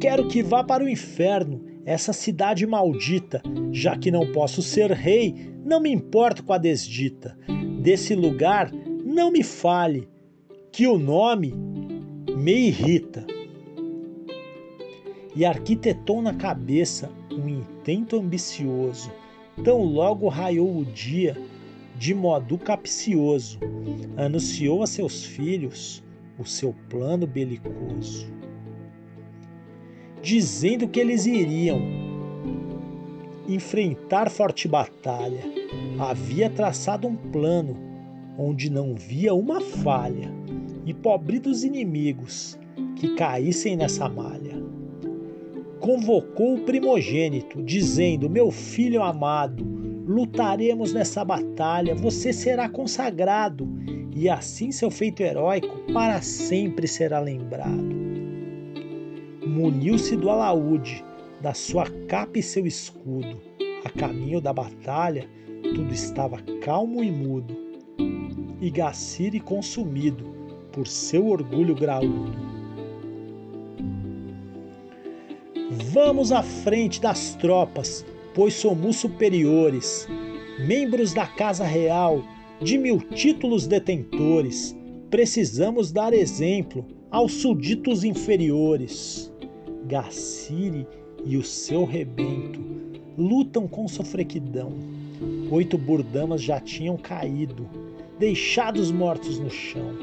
Quero 0.00 0.26
que 0.26 0.42
vá 0.42 0.64
para 0.64 0.82
o 0.82 0.88
inferno, 0.88 1.64
essa 1.84 2.12
cidade 2.12 2.66
maldita, 2.66 3.40
já 3.70 3.96
que 3.96 4.10
não 4.10 4.32
posso 4.32 4.60
ser 4.60 4.90
rei, 4.90 5.54
não 5.64 5.80
me 5.80 5.92
importo 5.92 6.42
com 6.42 6.52
a 6.52 6.58
desdita. 6.58 7.38
Desse 7.80 8.16
lugar 8.16 8.72
não 9.04 9.30
me 9.30 9.44
fale, 9.44 10.08
que 10.72 10.84
o 10.84 10.98
nome 10.98 11.54
me 12.36 12.66
irrita. 12.66 13.24
E 15.34 15.44
arquitetou 15.44 16.20
na 16.20 16.34
cabeça 16.34 17.10
um 17.30 17.48
intento 17.48 18.16
ambicioso. 18.16 19.10
Tão 19.64 19.82
logo 19.82 20.28
raiou 20.28 20.78
o 20.78 20.84
dia, 20.84 21.36
de 21.96 22.14
modo 22.14 22.58
capcioso, 22.58 23.58
anunciou 24.16 24.82
a 24.82 24.86
seus 24.86 25.24
filhos 25.24 26.02
o 26.38 26.44
seu 26.44 26.74
plano 26.88 27.26
belicoso 27.26 28.26
dizendo 30.22 30.86
que 30.86 31.00
eles 31.00 31.26
iriam 31.26 31.80
enfrentar 33.48 34.30
forte 34.30 34.68
batalha. 34.68 35.42
Havia 35.98 36.48
traçado 36.48 37.08
um 37.08 37.16
plano 37.16 37.76
onde 38.38 38.70
não 38.70 38.94
via 38.94 39.34
uma 39.34 39.60
falha, 39.60 40.32
e 40.86 40.94
pobre 40.94 41.38
dos 41.38 41.64
inimigos 41.64 42.58
que 42.96 43.14
caíssem 43.14 43.76
nessa 43.76 44.08
malha. 44.08 44.61
Convocou 45.82 46.54
o 46.54 46.60
primogênito, 46.60 47.62
dizendo: 47.62 48.30
Meu 48.30 48.50
filho 48.50 49.02
amado, 49.02 49.62
lutaremos 50.06 50.94
nessa 50.94 51.22
batalha, 51.22 51.94
você 51.94 52.32
será 52.32 52.70
consagrado, 52.70 53.68
e 54.14 54.30
assim 54.30 54.72
seu 54.72 54.90
feito 54.90 55.22
heróico 55.22 55.92
para 55.92 56.22
sempre 56.22 56.88
será 56.88 57.20
lembrado 57.20 58.02
muniu-se 59.52 60.16
do 60.16 60.30
alaúde, 60.30 61.04
da 61.40 61.52
sua 61.52 61.84
capa 62.08 62.38
e 62.38 62.42
seu 62.42 62.66
escudo. 62.66 63.40
A 63.84 63.90
caminho 63.90 64.40
da 64.40 64.52
batalha, 64.52 65.28
tudo 65.74 65.92
estava 65.92 66.38
calmo 66.62 67.02
e 67.02 67.10
mudo. 67.10 67.56
e 68.60 68.70
Gaciri 68.70 69.40
consumido 69.40 70.24
por 70.72 70.86
seu 70.86 71.28
orgulho 71.28 71.74
graúdo. 71.74 72.51
Vamos 75.92 76.32
à 76.32 76.42
frente 76.42 76.98
das 77.02 77.34
tropas, 77.34 78.02
pois 78.34 78.54
somos 78.54 78.96
superiores, 78.96 80.08
membros 80.66 81.12
da 81.12 81.26
Casa 81.26 81.66
Real, 81.66 82.24
de 82.62 82.78
mil 82.78 82.98
títulos 82.98 83.66
detentores, 83.66 84.74
precisamos 85.10 85.92
dar 85.92 86.14
exemplo 86.14 86.86
aos 87.10 87.34
súditos 87.34 88.04
inferiores. 88.04 89.30
Gaciri 89.84 90.86
e 91.26 91.36
o 91.36 91.44
seu 91.44 91.84
rebento 91.84 92.58
lutam 93.18 93.68
com 93.68 93.86
sofrequidão. 93.86 94.72
Oito 95.50 95.76
burdamas 95.76 96.40
já 96.40 96.58
tinham 96.58 96.96
caído, 96.96 97.68
deixados 98.18 98.90
mortos 98.90 99.38
no 99.38 99.50
chão, 99.50 99.94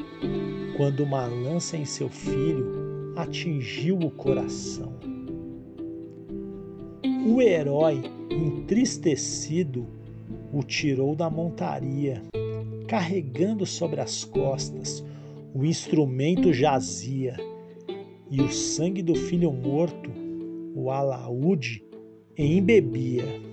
quando 0.76 1.02
uma 1.02 1.26
lança 1.26 1.76
em 1.76 1.84
seu 1.84 2.08
filho 2.08 3.12
atingiu 3.16 3.98
o 3.98 4.08
coração. 4.08 5.09
O 7.26 7.42
herói, 7.42 8.02
entristecido, 8.30 9.86
o 10.52 10.62
tirou 10.62 11.14
da 11.14 11.28
montaria, 11.28 12.22
carregando 12.88 13.66
sobre 13.66 14.00
as 14.00 14.24
costas 14.24 15.04
o 15.54 15.64
instrumento 15.64 16.52
jazia, 16.52 17.36
e 18.30 18.40
o 18.40 18.50
sangue 18.50 19.02
do 19.02 19.14
filho 19.14 19.52
morto 19.52 20.10
o 20.74 20.90
alaúde 20.90 21.84
embebia. 22.38 23.49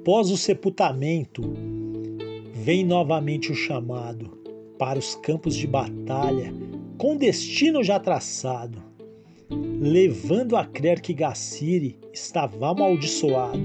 Após 0.00 0.30
o 0.30 0.36
sepultamento, 0.38 1.42
vem 2.54 2.86
novamente 2.86 3.52
o 3.52 3.54
chamado 3.54 4.30
para 4.78 4.98
os 4.98 5.14
campos 5.16 5.54
de 5.54 5.66
batalha, 5.66 6.54
com 6.96 7.18
destino 7.18 7.84
já 7.84 8.00
traçado, 8.00 8.82
levando 9.78 10.56
a 10.56 10.64
crer 10.64 11.02
que 11.02 11.12
Gaciri 11.12 11.98
estava 12.14 12.70
amaldiçoado. 12.70 13.60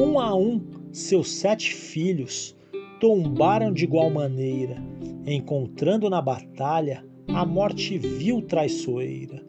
Um 0.00 0.18
a 0.18 0.34
um, 0.34 0.58
seus 0.90 1.30
sete 1.32 1.74
filhos 1.74 2.56
tombaram 2.98 3.70
de 3.70 3.84
igual 3.84 4.08
maneira, 4.08 4.82
encontrando 5.26 6.08
na 6.08 6.22
batalha 6.22 7.04
a 7.28 7.44
morte 7.44 7.98
vil 7.98 8.40
traiçoeira, 8.40 9.44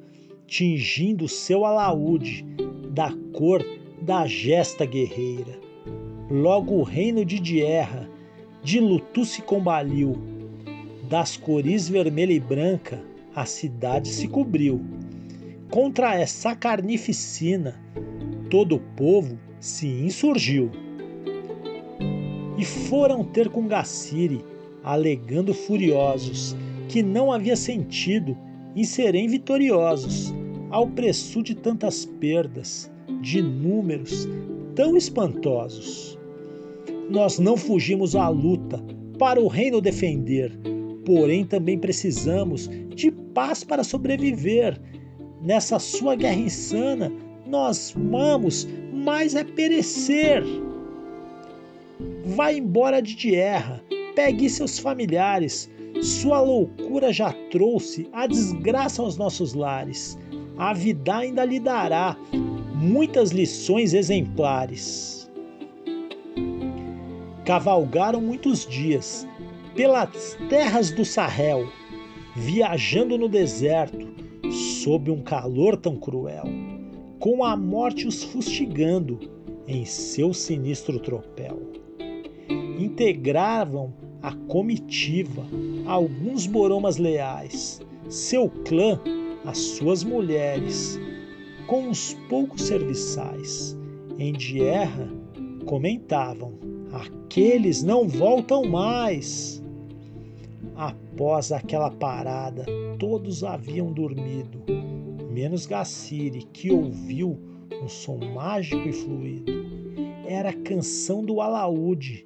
tingindo 0.46 1.30
seu 1.30 1.64
alaúde 1.64 2.46
da 2.92 3.10
cor 3.32 3.66
da 4.02 4.28
gesta 4.28 4.86
guerreira 4.86 5.69
Logo 6.30 6.76
o 6.76 6.84
reino 6.84 7.26
de 7.26 7.40
Dierra 7.40 8.08
de 8.64 8.80
luto 8.80 9.26
se 9.26 9.42
combaliu. 9.42 10.16
Das 11.10 11.36
cores 11.36 11.90
vermelha 11.90 12.34
e 12.34 12.40
branca 12.40 13.04
a 13.36 13.46
cidade 13.46 14.10
se 14.10 14.28
cobriu. 14.28 14.80
Contra 15.72 16.14
essa 16.14 16.56
carnificina, 16.56 17.82
todo 18.48 18.76
o 18.76 18.80
povo 18.96 19.40
se 19.60 19.88
insurgiu. 19.88 20.70
E 22.60 22.64
foram 22.64 23.24
ter 23.24 23.50
com 23.50 23.68
Gaciri, 23.68 24.46
alegando 24.84 25.52
furiosos 25.52 26.56
que 26.88 27.02
não 27.02 27.32
havia 27.32 27.56
sentido 27.56 28.38
em 28.76 28.84
serem 28.84 29.28
vitoriosos, 29.28 30.32
ao 30.70 30.86
preço 30.86 31.42
de 31.42 31.56
tantas 31.56 32.06
perdas, 32.06 32.92
de 33.20 33.42
números 33.42 34.28
tão 34.76 34.96
espantosos. 34.96 36.19
Nós 37.10 37.40
não 37.40 37.58
fugimos 37.58 38.16
à 38.16 38.30
luta 38.30 38.84
para 39.18 39.42
o 39.42 39.48
reino 39.48 39.82
defender, 39.82 40.56
porém 41.04 41.44
também 41.44 41.78
precisamos 41.78 42.70
de 42.96 43.12
paz 43.12 43.64
para 43.64 43.84
sobreviver. 43.84 44.80
Nessa 45.42 45.80
sua 45.80 46.16
guerra 46.16 46.40
insana, 46.40 47.12
nós 47.48 47.96
vamos, 47.98 48.68
mas 48.94 49.34
é 49.34 49.44
perecer. 49.44 50.44
Vá 52.26 52.54
embora 52.54 53.02
de 53.02 53.16
Tierra, 53.16 53.84
pegue 54.16 54.48
seus 54.48 54.78
familiares. 54.78 55.68
Sua 56.04 56.40
loucura 56.40 57.12
já 57.12 57.34
trouxe 57.50 58.08
a 58.14 58.28
desgraça 58.28 59.02
aos 59.02 59.18
nossos 59.18 59.56
lares. 59.56 60.16
A 60.60 60.74
vida 60.74 61.18
ainda 61.18 61.44
lhe 61.44 61.60
dará 61.60 62.16
muitas 62.76 63.32
lições 63.32 63.96
exemplares 63.96 65.19
cavalgaram 67.50 68.22
muitos 68.22 68.64
dias 68.64 69.28
pelas 69.76 70.38
terras 70.50 70.92
do 70.92 71.04
Sahel, 71.04 71.68
viajando 72.36 73.18
no 73.18 73.28
deserto, 73.28 74.08
sob 74.52 75.10
um 75.10 75.24
calor 75.24 75.76
tão 75.76 75.96
cruel, 75.96 76.44
com 77.18 77.44
a 77.44 77.58
morte 77.58 78.08
os 78.08 78.24
fustigando 78.24 79.20
em 79.68 79.84
seu 79.84 80.32
sinistro 80.32 81.00
tropel. 81.00 81.60
Integravam 82.78 83.96
a 84.22 84.32
comitiva 84.32 85.44
alguns 85.88 86.46
boromas 86.46 86.98
leais, 86.98 87.82
seu 88.10 88.48
clã, 88.48 89.00
as 89.44 89.58
suas 89.58 90.04
mulheres, 90.04 91.00
com 91.66 91.90
os 91.90 92.14
poucos 92.30 92.62
serviçais. 92.62 93.76
Em 94.20 94.34
Dierra 94.34 95.10
comentavam 95.66 96.70
Aqueles 96.92 97.84
não 97.84 98.08
voltam 98.08 98.64
mais. 98.64 99.64
Após 100.76 101.52
aquela 101.52 101.92
parada, 101.92 102.66
todos 102.98 103.44
haviam 103.44 103.92
dormido, 103.92 104.64
menos 105.32 105.66
Gaciri, 105.66 106.44
que 106.54 106.72
ouviu 106.72 107.38
um 107.84 107.88
som 107.88 108.18
mágico 108.34 108.88
e 108.88 108.94
fluido. 108.94 109.52
Era 110.26 110.50
a 110.50 110.62
canção 110.62 111.24
do 111.24 111.42
alaúde 111.42 112.24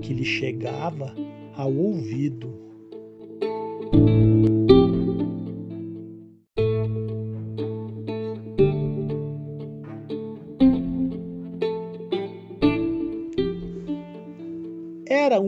que 0.00 0.12
lhe 0.12 0.24
chegava 0.24 1.14
ao 1.56 1.72
ouvido. 1.72 2.52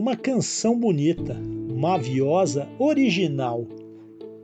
Uma 0.07 0.15
canção 0.15 0.79
bonita, 0.79 1.37
maviosa, 1.75 2.65
original, 2.79 3.67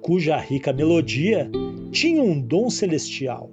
cuja 0.02 0.36
rica 0.36 0.74
melodia 0.74 1.50
tinha 1.90 2.22
um 2.22 2.38
dom 2.38 2.70
celestial. 2.70 3.50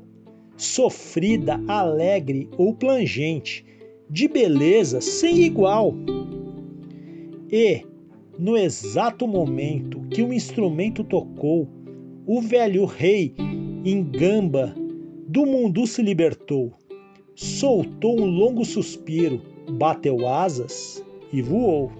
Sofrida, 0.56 1.62
alegre 1.68 2.48
ou 2.58 2.74
plangente, 2.74 3.64
de 4.10 4.26
beleza 4.26 5.00
sem 5.00 5.44
igual. 5.44 5.94
E, 7.48 7.82
no 8.36 8.56
exato 8.56 9.28
momento 9.28 10.00
que 10.10 10.20
o 10.20 10.32
instrumento 10.32 11.04
tocou, 11.04 11.68
o 12.26 12.40
velho 12.40 12.86
rei, 12.86 13.36
em 13.84 14.02
gamba, 14.02 14.74
do 15.28 15.46
mundo 15.46 15.86
se 15.86 16.02
libertou. 16.02 16.72
Soltou 17.36 18.20
um 18.20 18.26
longo 18.26 18.64
suspiro, 18.64 19.40
bateu 19.78 20.26
asas 20.26 21.04
e 21.32 21.40
voou. 21.40 21.99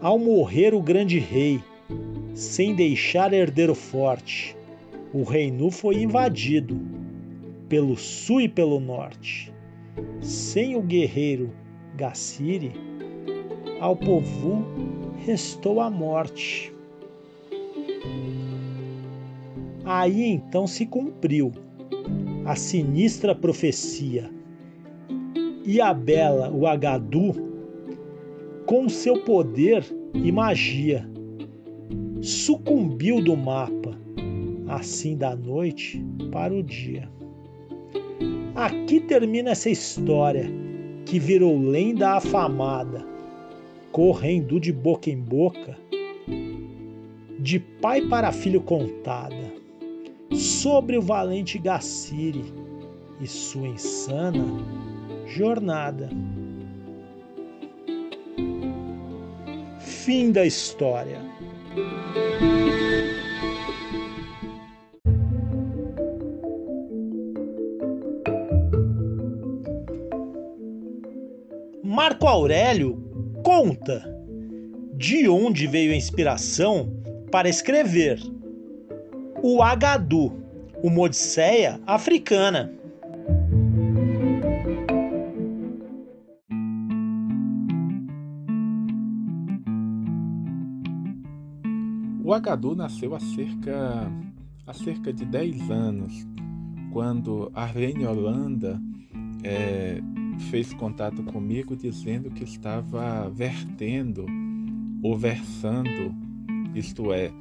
Ao 0.00 0.18
morrer 0.18 0.74
o 0.74 0.82
grande 0.82 1.18
rei, 1.18 1.60
sem 2.34 2.74
deixar 2.74 3.32
herdeiro 3.32 3.74
forte, 3.74 4.56
o 5.12 5.22
reino 5.22 5.70
foi 5.70 6.02
invadido 6.02 6.80
pelo 7.68 7.96
sul 7.96 8.40
e 8.40 8.48
pelo 8.48 8.80
norte. 8.80 9.52
Sem 10.20 10.74
o 10.74 10.82
guerreiro 10.82 11.50
Gaciri, 11.96 12.72
ao 13.78 13.94
povo 13.94 14.64
restou 15.24 15.80
a 15.80 15.90
morte. 15.90 16.72
Aí 19.84 20.24
então 20.24 20.66
se 20.66 20.86
cumpriu 20.86 21.52
a 22.44 22.56
sinistra 22.56 23.34
profecia. 23.34 24.30
E 25.64 25.80
a 25.80 25.94
bela, 25.94 26.50
o 26.50 26.66
Agadu, 26.66 27.51
com 28.66 28.88
seu 28.88 29.20
poder 29.22 29.84
e 30.14 30.30
magia. 30.30 31.08
Sucumbiu 32.20 33.22
do 33.22 33.36
mapa, 33.36 33.98
assim 34.68 35.16
da 35.16 35.34
noite 35.34 36.04
para 36.30 36.54
o 36.54 36.62
dia. 36.62 37.08
Aqui 38.54 39.00
termina 39.00 39.50
essa 39.50 39.70
história 39.70 40.46
que 41.06 41.18
virou 41.18 41.58
lenda 41.58 42.10
afamada, 42.10 43.04
correndo 43.90 44.60
de 44.60 44.72
boca 44.72 45.10
em 45.10 45.16
boca, 45.16 45.76
de 47.38 47.58
pai 47.58 48.02
para 48.02 48.30
filho 48.30 48.60
contada, 48.60 49.52
sobre 50.32 50.96
o 50.96 51.02
valente 51.02 51.58
Gaciri 51.58 52.44
e 53.20 53.26
sua 53.26 53.68
insana 53.68 54.44
jornada. 55.26 56.10
Fim 60.04 60.32
da 60.32 60.44
história. 60.44 61.20
Marco 71.84 72.26
Aurélio 72.26 72.96
conta 73.44 74.02
de 74.94 75.28
onde 75.28 75.68
veio 75.68 75.92
a 75.92 75.96
inspiração 75.96 76.92
para 77.30 77.48
escrever 77.48 78.18
o 79.40 79.62
Agadu, 79.62 80.32
uma 80.82 81.02
Odisseia 81.02 81.80
africana. 81.86 82.72
O 92.52 92.54
Agadu 92.54 92.76
nasceu 92.76 93.14
há 93.14 93.18
cerca, 93.18 94.12
há 94.66 94.74
cerca 94.74 95.10
de 95.10 95.24
10 95.24 95.70
anos, 95.70 96.12
quando 96.92 97.50
Arlene 97.54 98.04
Holanda 98.04 98.78
é, 99.42 100.02
fez 100.50 100.74
contato 100.74 101.22
comigo 101.22 101.74
dizendo 101.74 102.30
que 102.30 102.44
estava 102.44 103.30
vertendo 103.30 104.26
ou 105.02 105.16
versando, 105.16 106.14
isto 106.74 107.10
é, 107.14 107.32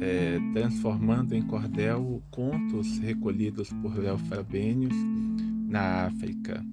é 0.00 0.38
transformando 0.52 1.34
em 1.34 1.42
cordel 1.42 2.22
contos 2.30 2.98
recolhidos 2.98 3.70
por 3.82 3.98
Léo 3.98 4.16
Frabenius 4.16 4.94
na 5.68 6.06
África. 6.06 6.64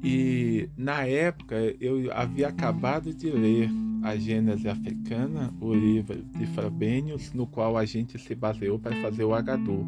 E 0.00 0.68
na 0.76 1.04
época 1.08 1.56
eu 1.80 2.08
havia 2.12 2.46
acabado 2.46 3.12
de 3.12 3.30
ler 3.30 3.68
a 4.02 4.16
Gênese 4.16 4.68
Africana, 4.68 5.52
o 5.60 5.72
livro 5.72 6.22
de 6.36 6.46
Frabenius, 6.46 7.32
no 7.32 7.46
qual 7.46 7.76
a 7.76 7.84
gente 7.84 8.18
se 8.18 8.34
baseou 8.34 8.78
para 8.78 8.94
fazer 8.96 9.24
o 9.24 9.34
Agadu. 9.34 9.86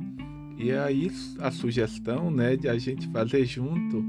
E 0.57 0.71
aí 0.71 1.11
a 1.41 1.51
sugestão 1.51 2.31
né, 2.31 2.57
de 2.57 2.69
a 2.69 2.79
gente 2.79 3.09
fazer 3.09 3.45
junto 3.45 4.05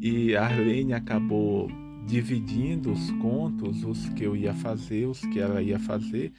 e 0.00 0.34
a 0.34 0.44
Arlene 0.44 0.94
acabou 0.94 1.70
dividindo 2.06 2.90
os 2.90 3.10
contos, 3.12 3.84
os 3.84 4.08
que 4.10 4.24
eu 4.24 4.34
ia 4.34 4.52
fazer, 4.52 5.06
os 5.06 5.20
que 5.20 5.38
ela 5.38 5.62
ia 5.62 5.78
fazer, 5.78 6.32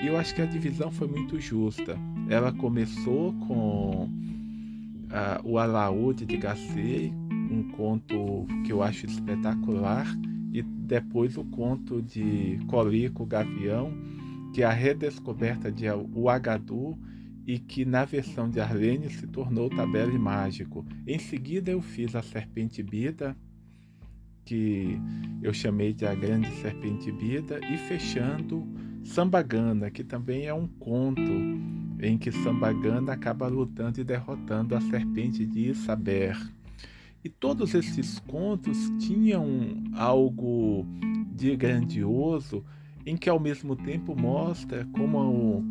e 0.00 0.06
eu 0.06 0.16
acho 0.16 0.34
que 0.34 0.42
a 0.42 0.46
divisão 0.46 0.90
foi 0.92 1.08
muito 1.08 1.40
justa. 1.40 1.98
Ela 2.28 2.52
começou 2.52 3.32
com 3.46 4.08
o 5.42 5.58
Alaúde 5.58 6.26
de 6.26 6.36
Gacei, 6.36 7.12
um 7.50 7.70
conto 7.76 8.46
que 8.64 8.72
eu 8.72 8.82
acho 8.82 9.06
espetacular, 9.06 10.06
e 10.58 10.62
depois 10.62 11.36
o 11.36 11.44
conto 11.44 12.00
de 12.00 12.58
Colico 12.66 13.26
Gavião, 13.26 13.92
que 14.54 14.62
é 14.62 14.64
a 14.64 14.72
redescoberta 14.72 15.70
de 15.70 15.84
O 16.14 16.30
Agadu, 16.30 16.98
e 17.46 17.58
que 17.58 17.84
na 17.84 18.04
versão 18.04 18.48
de 18.48 18.58
Arlene 18.58 19.10
se 19.10 19.26
tornou 19.26 19.68
tabela 19.68 20.18
mágico. 20.18 20.84
Em 21.06 21.18
seguida 21.18 21.70
eu 21.70 21.82
fiz 21.82 22.16
a 22.16 22.22
Serpente 22.22 22.82
Bida, 22.82 23.36
que 24.46 24.98
eu 25.42 25.52
chamei 25.52 25.92
de 25.92 26.06
A 26.06 26.14
Grande 26.14 26.50
Serpente 26.62 27.12
Bida, 27.12 27.60
e 27.72 27.76
fechando 27.76 28.66
Sambagana, 29.04 29.90
que 29.90 30.02
também 30.02 30.46
é 30.46 30.54
um 30.54 30.66
conto 30.66 31.32
em 32.00 32.16
que 32.16 32.32
Sambagana 32.32 33.12
acaba 33.12 33.46
lutando 33.46 34.00
e 34.00 34.04
derrotando 34.04 34.74
a 34.74 34.80
serpente 34.80 35.46
de 35.46 35.68
Isaber. 35.68 36.36
E 37.26 37.28
todos 37.28 37.74
esses 37.74 38.20
contos 38.20 38.88
tinham 39.00 39.82
algo 39.96 40.86
de 41.34 41.56
grandioso 41.56 42.64
em 43.04 43.16
que 43.16 43.28
ao 43.28 43.40
mesmo 43.40 43.74
tempo 43.74 44.14
mostra 44.14 44.86
como 44.92 45.64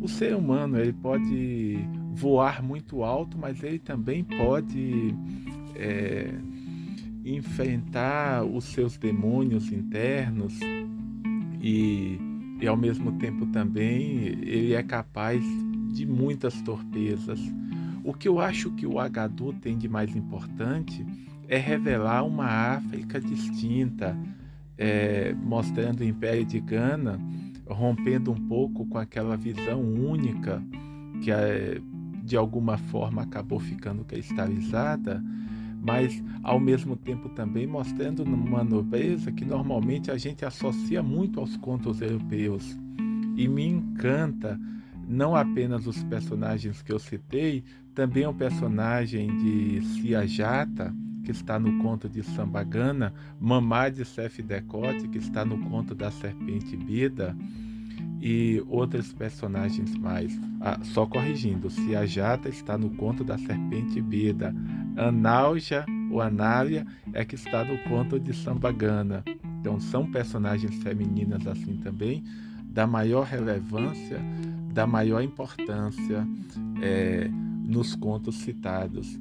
o 0.00 0.08
ser 0.08 0.34
humano 0.34 0.76
ele 0.76 0.92
pode 0.92 1.78
voar 2.12 2.60
muito 2.60 3.04
alto, 3.04 3.38
mas 3.38 3.62
ele 3.62 3.78
também 3.78 4.24
pode 4.24 5.14
é, 5.76 6.34
enfrentar 7.24 8.42
os 8.42 8.64
seus 8.64 8.98
demônios 8.98 9.70
internos 9.70 10.58
e, 11.62 12.18
e 12.60 12.66
ao 12.66 12.76
mesmo 12.76 13.12
tempo 13.12 13.46
também 13.46 14.26
ele 14.42 14.74
é 14.74 14.82
capaz 14.82 15.40
de 15.92 16.04
muitas 16.04 16.60
torpezas. 16.62 17.38
O 18.06 18.14
que 18.14 18.28
eu 18.28 18.38
acho 18.38 18.70
que 18.70 18.86
o 18.86 19.00
Agadu 19.00 19.52
tem 19.54 19.76
de 19.76 19.88
mais 19.88 20.14
importante 20.14 21.04
é 21.48 21.58
revelar 21.58 22.22
uma 22.22 22.46
África 22.46 23.20
distinta, 23.20 24.16
é, 24.78 25.34
mostrando 25.34 26.02
o 26.02 26.04
Império 26.04 26.44
de 26.44 26.60
Gana 26.60 27.20
rompendo 27.68 28.30
um 28.30 28.46
pouco 28.46 28.86
com 28.86 28.96
aquela 28.96 29.36
visão 29.36 29.80
única 29.82 30.62
que 31.20 31.32
é, 31.32 31.80
de 32.22 32.36
alguma 32.36 32.78
forma 32.78 33.22
acabou 33.22 33.58
ficando 33.58 34.04
cristalizada, 34.04 35.20
mas 35.82 36.22
ao 36.44 36.60
mesmo 36.60 36.94
tempo 36.94 37.28
também 37.30 37.66
mostrando 37.66 38.22
uma 38.22 38.62
nobreza 38.62 39.32
que 39.32 39.44
normalmente 39.44 40.12
a 40.12 40.16
gente 40.16 40.44
associa 40.44 41.02
muito 41.02 41.40
aos 41.40 41.56
contos 41.56 42.00
europeus. 42.00 42.78
E 43.36 43.48
me 43.48 43.66
encanta 43.66 44.60
não 45.06 45.34
apenas 45.34 45.86
os 45.86 46.02
personagens 46.04 46.82
que 46.82 46.92
eu 46.92 46.98
citei, 46.98 47.64
também 47.94 48.26
o 48.26 48.34
personagem 48.34 49.36
de 49.38 49.82
Cia 49.82 50.26
Jata, 50.26 50.94
que 51.24 51.30
está 51.30 51.58
no 51.58 51.82
conto 51.82 52.08
de 52.08 52.22
Sambagana, 52.22 53.12
Mamá 53.40 53.88
de 53.88 54.04
Sef 54.04 54.42
Decote, 54.42 55.08
que 55.08 55.18
está 55.18 55.44
no 55.44 55.58
conto 55.68 55.94
da 55.94 56.10
Serpente 56.10 56.76
Bida, 56.76 57.36
e 58.20 58.62
outros 58.68 59.12
personagens 59.12 59.94
mais. 59.96 60.38
Ah, 60.60 60.78
só 60.82 61.06
corrigindo, 61.06 61.70
se 61.70 61.94
a 61.94 62.06
Jata 62.06 62.48
está 62.48 62.78
no 62.78 62.90
conto 62.90 63.22
da 63.24 63.36
Serpente 63.38 64.00
Bida, 64.00 64.54
Analja 64.96 65.84
ou 66.10 66.20
Anália 66.20 66.86
é 67.12 67.24
que 67.24 67.34
está 67.34 67.64
no 67.64 67.78
conto 67.84 68.18
de 68.18 68.32
Sambagana. 68.34 69.22
Então 69.60 69.78
são 69.80 70.10
personagens 70.10 70.82
femininas 70.82 71.46
assim 71.46 71.76
também, 71.78 72.24
da 72.64 72.86
maior 72.86 73.24
relevância, 73.24 74.20
da 74.76 74.86
maior 74.86 75.22
importância 75.22 76.28
é, 76.82 77.30
nos 77.64 77.96
contos 77.96 78.34
citados. 78.36 79.18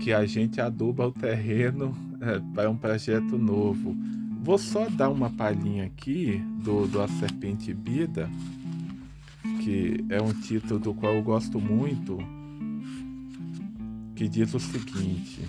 que 0.00 0.12
a 0.12 0.24
gente 0.26 0.60
aduba 0.60 1.06
o 1.06 1.12
terreno 1.12 1.96
é, 2.20 2.40
para 2.54 2.70
um 2.70 2.76
projeto 2.76 3.38
novo. 3.38 3.96
Vou 4.42 4.58
só 4.58 4.88
dar 4.90 5.08
uma 5.10 5.30
palhinha 5.30 5.86
aqui 5.86 6.42
do, 6.62 6.86
do 6.86 7.00
A 7.00 7.08
Serpente 7.08 7.72
Bida, 7.72 8.28
que 9.62 10.04
é 10.08 10.20
um 10.20 10.32
título 10.32 10.78
do 10.78 10.94
qual 10.94 11.14
eu 11.14 11.22
gosto 11.22 11.58
muito, 11.58 12.18
que 14.14 14.28
diz 14.28 14.52
o 14.52 14.60
seguinte. 14.60 15.42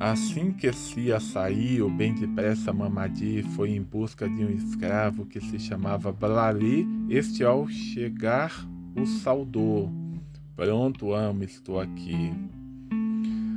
Assim 0.00 0.50
que 0.50 0.72
Cia 0.72 1.20
saiu, 1.20 1.90
bem 1.90 2.14
depressa 2.14 2.72
Mamadi 2.72 3.42
foi 3.54 3.72
em 3.72 3.82
busca 3.82 4.26
de 4.26 4.44
um 4.44 4.48
escravo 4.48 5.26
que 5.26 5.38
se 5.40 5.58
chamava 5.58 6.10
Blali. 6.10 6.86
Este, 7.10 7.44
ao 7.44 7.68
chegar, 7.68 8.66
o 8.96 9.04
saudou. 9.04 9.99
Pronto, 10.56 11.12
amo, 11.12 11.44
estou 11.44 11.80
aqui. 11.80 12.32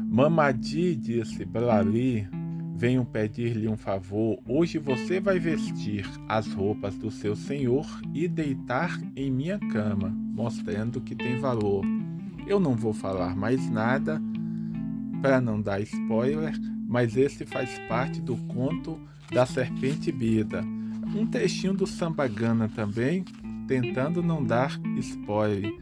Mamadi 0.10 0.96
disse 0.96 1.44
Brali, 1.44 2.28
venho 2.76 3.04
pedir-lhe 3.04 3.68
um 3.68 3.76
favor. 3.76 4.40
Hoje 4.48 4.78
você 4.78 5.20
vai 5.20 5.40
vestir 5.40 6.06
as 6.30 6.48
roupas 6.48 6.96
do 6.96 7.10
seu 7.10 7.36
senhor 7.36 7.86
e 8.14 8.28
deitar 8.28 9.00
em 9.16 9.32
minha 9.32 9.58
cama, 9.58 10.10
mostrando 10.10 11.02
que 11.02 11.16
tem 11.16 11.40
valor. 11.40 11.84
Eu 12.48 12.60
não 12.60 12.76
vou 12.76 12.94
falar 12.94 13.36
mais 13.36 13.70
nada 13.70 14.22
para 15.22 15.42
não 15.42 15.62
dar 15.62 15.82
spoiler, 15.82 16.54
mas 16.88 17.18
esse 17.18 17.46
faz 17.46 17.80
parte 17.88 18.22
do 18.22 18.36
conto 18.36 19.00
da 19.32 19.46
Serpente 19.46 20.12
Bida. 20.12 20.62
Um 21.16 21.26
trechinho 21.26 21.74
do 21.74 21.88
Sambagana 21.88 22.70
também, 22.70 23.26
tentando 23.68 24.22
não 24.22 24.44
dar 24.44 24.80
spoiler. 24.98 25.74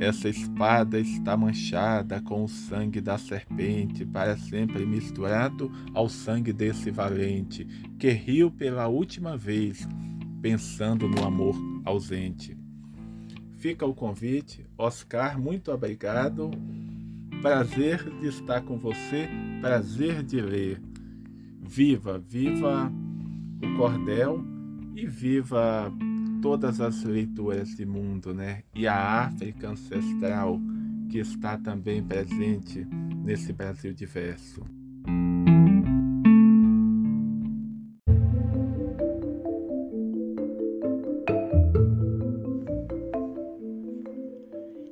Essa 0.00 0.28
espada 0.28 1.00
está 1.00 1.36
manchada 1.36 2.20
com 2.20 2.44
o 2.44 2.48
sangue 2.48 3.00
da 3.00 3.18
serpente, 3.18 4.06
para 4.06 4.36
sempre 4.36 4.86
misturado 4.86 5.72
ao 5.92 6.08
sangue 6.08 6.52
desse 6.52 6.90
valente, 6.92 7.64
que 7.98 8.10
riu 8.10 8.48
pela 8.48 8.86
última 8.86 9.36
vez, 9.36 9.88
pensando 10.40 11.08
no 11.08 11.24
amor 11.24 11.56
ausente. 11.84 12.56
Fica 13.56 13.84
o 13.84 13.92
convite. 13.92 14.64
Oscar, 14.78 15.36
muito 15.36 15.72
obrigado. 15.72 16.52
Prazer 17.42 18.08
de 18.20 18.28
estar 18.28 18.60
com 18.62 18.78
você, 18.78 19.28
prazer 19.60 20.22
de 20.22 20.40
ler. 20.40 20.80
Viva, 21.60 22.18
viva 22.20 22.90
o 23.60 23.76
cordel 23.76 24.44
e 24.94 25.06
viva 25.06 25.92
todas 26.40 26.80
as 26.80 27.02
leituras 27.04 27.70
de 27.70 27.84
mundo, 27.84 28.34
né? 28.34 28.62
E 28.74 28.86
a 28.86 29.24
África 29.24 29.68
ancestral 29.68 30.60
que 31.10 31.18
está 31.18 31.56
também 31.56 32.02
presente 32.02 32.86
nesse 33.24 33.52
Brasil 33.52 33.92
diverso. 33.92 34.62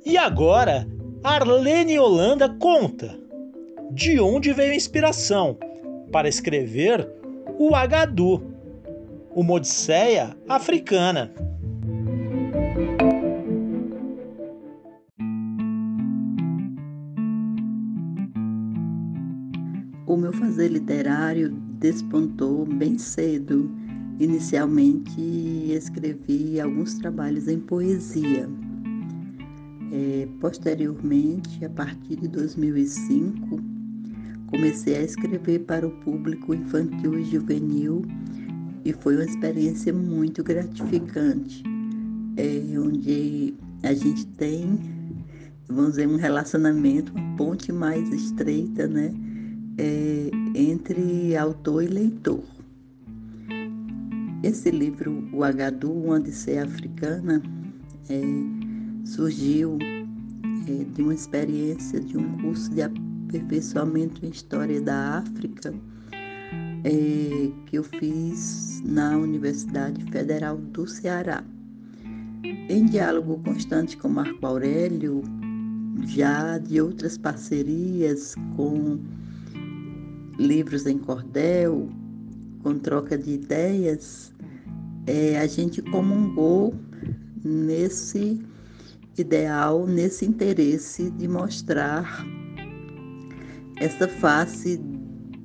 E 0.05 0.17
agora, 0.17 0.87
Arlene 1.23 1.99
Holanda 1.99 2.49
conta 2.49 3.15
de 3.91 4.19
onde 4.19 4.53
veio 4.53 4.71
a 4.71 4.75
inspiração 4.75 5.57
para 6.11 6.29
escrever 6.29 7.07
o 7.59 7.75
Agadu 7.75 8.56
uma 9.37 9.53
odisseia 9.53 10.35
africana. 10.49 11.31
O 20.07 20.17
meu 20.17 20.33
fazer 20.33 20.69
literário 20.69 21.51
despontou 21.79 22.65
bem 22.65 22.97
cedo. 22.97 23.69
Inicialmente 24.19 25.21
escrevi 25.71 26.59
alguns 26.59 26.95
trabalhos 26.95 27.47
em 27.47 27.59
poesia. 27.59 28.49
É, 29.91 30.27
posteriormente, 30.39 31.63
a 31.63 31.69
partir 31.69 32.15
de 32.15 32.27
2005, 32.27 33.61
comecei 34.47 34.95
a 34.95 35.03
escrever 35.03 35.59
para 35.59 35.85
o 35.85 35.91
público 35.99 36.55
infantil 36.55 37.19
e 37.19 37.23
juvenil 37.23 38.01
e 38.87 38.93
foi 38.93 39.15
uma 39.15 39.25
experiência 39.25 39.91
muito 39.91 40.41
gratificante, 40.41 41.61
é, 42.37 42.79
onde 42.79 43.53
a 43.83 43.93
gente 43.93 44.25
tem, 44.27 44.79
vamos 45.67 45.91
dizer, 45.91 46.07
um 46.07 46.15
relacionamento, 46.15 47.11
uma 47.11 47.35
ponte 47.35 47.69
mais 47.73 48.09
estreita, 48.09 48.87
né, 48.87 49.13
é, 49.77 50.31
entre 50.55 51.35
autor 51.35 51.83
e 51.83 51.87
leitor. 51.87 52.41
Esse 54.41 54.71
livro, 54.71 55.27
O 55.33 55.43
Agadu, 55.43 55.91
Uma 55.91 56.15
Odisseia 56.15 56.63
Africana, 56.63 57.43
é, 58.09 58.21
surgiu 59.03 59.77
é, 60.65 60.85
de 60.85 61.01
uma 61.01 61.13
experiência 61.13 61.99
de 61.99 62.17
um 62.17 62.37
curso 62.37 62.73
de 62.73 62.83
aperfeiçoamento 62.83 64.25
em 64.25 64.29
História 64.29 64.79
da 64.79 65.17
África, 65.17 65.73
é, 66.87 67.51
que 67.65 67.77
eu 67.77 67.83
fiz 67.83 68.81
na 68.85 69.17
Universidade 69.17 70.09
Federal 70.09 70.57
do 70.57 70.87
Ceará. 70.87 71.43
Em 72.43 72.85
diálogo 72.85 73.39
constante 73.43 73.97
com 73.97 74.07
Marco 74.07 74.45
Aurélio, 74.45 75.21
já 76.05 76.57
de 76.57 76.79
outras 76.79 77.17
parcerias 77.17 78.35
com 78.55 78.99
livros 80.37 80.85
em 80.85 80.97
cordel, 80.97 81.89
com 82.63 82.79
troca 82.79 83.17
de 83.17 83.31
ideias, 83.31 84.33
é, 85.05 85.37
a 85.39 85.47
gente 85.47 85.81
comungou 85.81 86.73
nesse 87.43 88.41
ideal, 89.17 89.85
nesse 89.85 90.25
interesse 90.25 91.09
de 91.11 91.27
mostrar 91.27 92.25
essa 93.77 94.07
face 94.07 94.77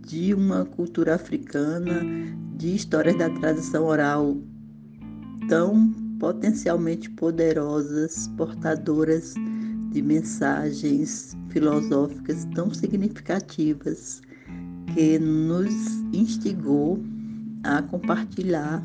de 0.06 0.34
uma 0.34 0.64
cultura 0.64 1.14
africana, 1.14 2.02
de 2.56 2.74
histórias 2.74 3.16
da 3.16 3.30
tradição 3.30 3.84
oral 3.84 4.36
tão 5.48 5.92
potencialmente 6.18 7.10
poderosas, 7.10 8.28
portadoras 8.36 9.34
de 9.90 10.00
mensagens 10.00 11.36
filosóficas 11.50 12.46
tão 12.54 12.72
significativas 12.72 14.22
que 14.94 15.18
nos 15.18 15.72
instigou 16.12 17.02
a 17.64 17.82
compartilhar 17.82 18.82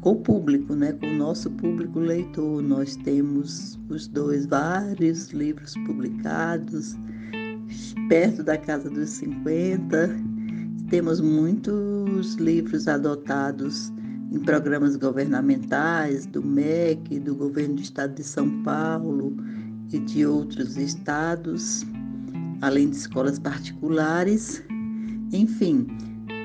com 0.00 0.12
o 0.12 0.16
público, 0.16 0.74
né, 0.74 0.92
com 0.92 1.06
o 1.06 1.14
nosso 1.14 1.50
público 1.50 1.98
leitor. 1.98 2.62
Nós 2.62 2.96
temos 2.96 3.78
os 3.88 4.06
dois 4.06 4.46
vários 4.46 5.30
livros 5.30 5.74
publicados, 5.86 6.94
perto 8.08 8.42
da 8.42 8.58
casa 8.58 8.90
dos 8.90 9.10
50. 9.10 10.10
Temos 10.90 11.20
muitos 11.20 12.34
livros 12.34 12.86
adotados 12.88 13.92
em 14.30 14.38
programas 14.40 14.96
governamentais, 14.96 16.26
do 16.26 16.42
MEC, 16.42 17.20
do 17.20 17.34
governo 17.34 17.76
do 17.76 17.82
estado 17.82 18.14
de 18.14 18.24
São 18.24 18.62
Paulo 18.62 19.36
e 19.92 19.98
de 19.98 20.26
outros 20.26 20.76
estados, 20.76 21.86
além 22.60 22.90
de 22.90 22.96
escolas 22.96 23.38
particulares. 23.38 24.62
Enfim, 25.32 25.86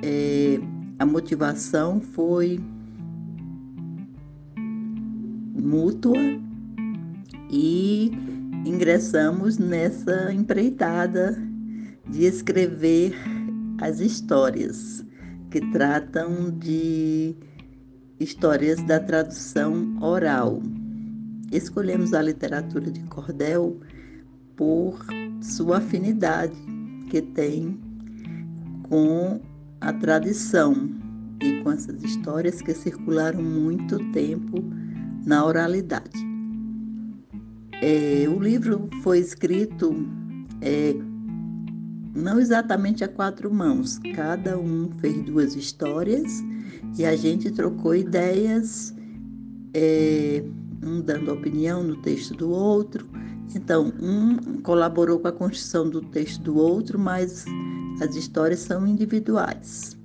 é, 0.04 0.60
a 1.00 1.06
motivação 1.06 2.00
foi 2.00 2.60
mútua 5.56 6.18
e 7.52 8.12
ingressamos 8.66 9.58
nessa 9.58 10.34
empreitada 10.34 11.38
de 12.08 12.26
escrever 12.26 13.14
as 13.82 14.00
histórias 14.00 15.06
que 15.50 15.62
tratam 15.72 16.52
de 16.58 17.36
histórias 18.20 18.82
da 18.84 19.00
tradução 19.00 19.98
oral. 20.02 20.62
Escolhemos 21.52 22.14
a 22.14 22.22
literatura 22.22 22.92
de 22.92 23.02
cordel 23.04 23.80
por 24.56 25.06
sua 25.42 25.78
afinidade 25.78 26.58
que 27.10 27.22
tem 27.22 27.80
com 28.88 29.40
a 29.82 29.94
tradição 29.94 30.90
e 31.42 31.64
com 31.64 31.72
essas 31.72 32.04
histórias 32.04 32.62
que 32.62 32.74
circularam 32.74 33.42
muito 33.42 33.98
tempo 34.12 34.58
na 35.26 35.46
oralidade. 35.46 36.39
É, 37.82 38.28
o 38.28 38.40
livro 38.40 38.90
foi 39.02 39.20
escrito 39.20 39.96
é, 40.62 40.94
não 42.14 42.40
exatamente 42.40 43.04
a 43.04 43.08
quatro 43.08 43.54
mãos, 43.54 44.00
cada 44.16 44.58
um 44.58 44.90
fez 45.00 45.24
duas 45.24 45.56
histórias 45.56 46.44
e 46.98 47.06
a 47.06 47.16
gente 47.16 47.50
trocou 47.52 47.96
ideias, 47.96 48.94
é, 49.74 50.44
um 50.84 51.02
dando 51.02 51.32
opinião 51.32 51.84
no 51.84 51.96
texto 52.02 52.36
do 52.36 52.50
outro. 52.50 53.08
Então, 53.56 53.94
um 54.02 54.62
colaborou 54.62 55.20
com 55.20 55.28
a 55.28 55.32
construção 55.32 55.90
do 55.90 56.02
texto 56.02 56.42
do 56.44 56.58
outro, 56.58 57.00
mas 57.00 57.46
as 58.02 58.16
histórias 58.16 58.60
são 58.60 58.86
individuais. 58.86 59.98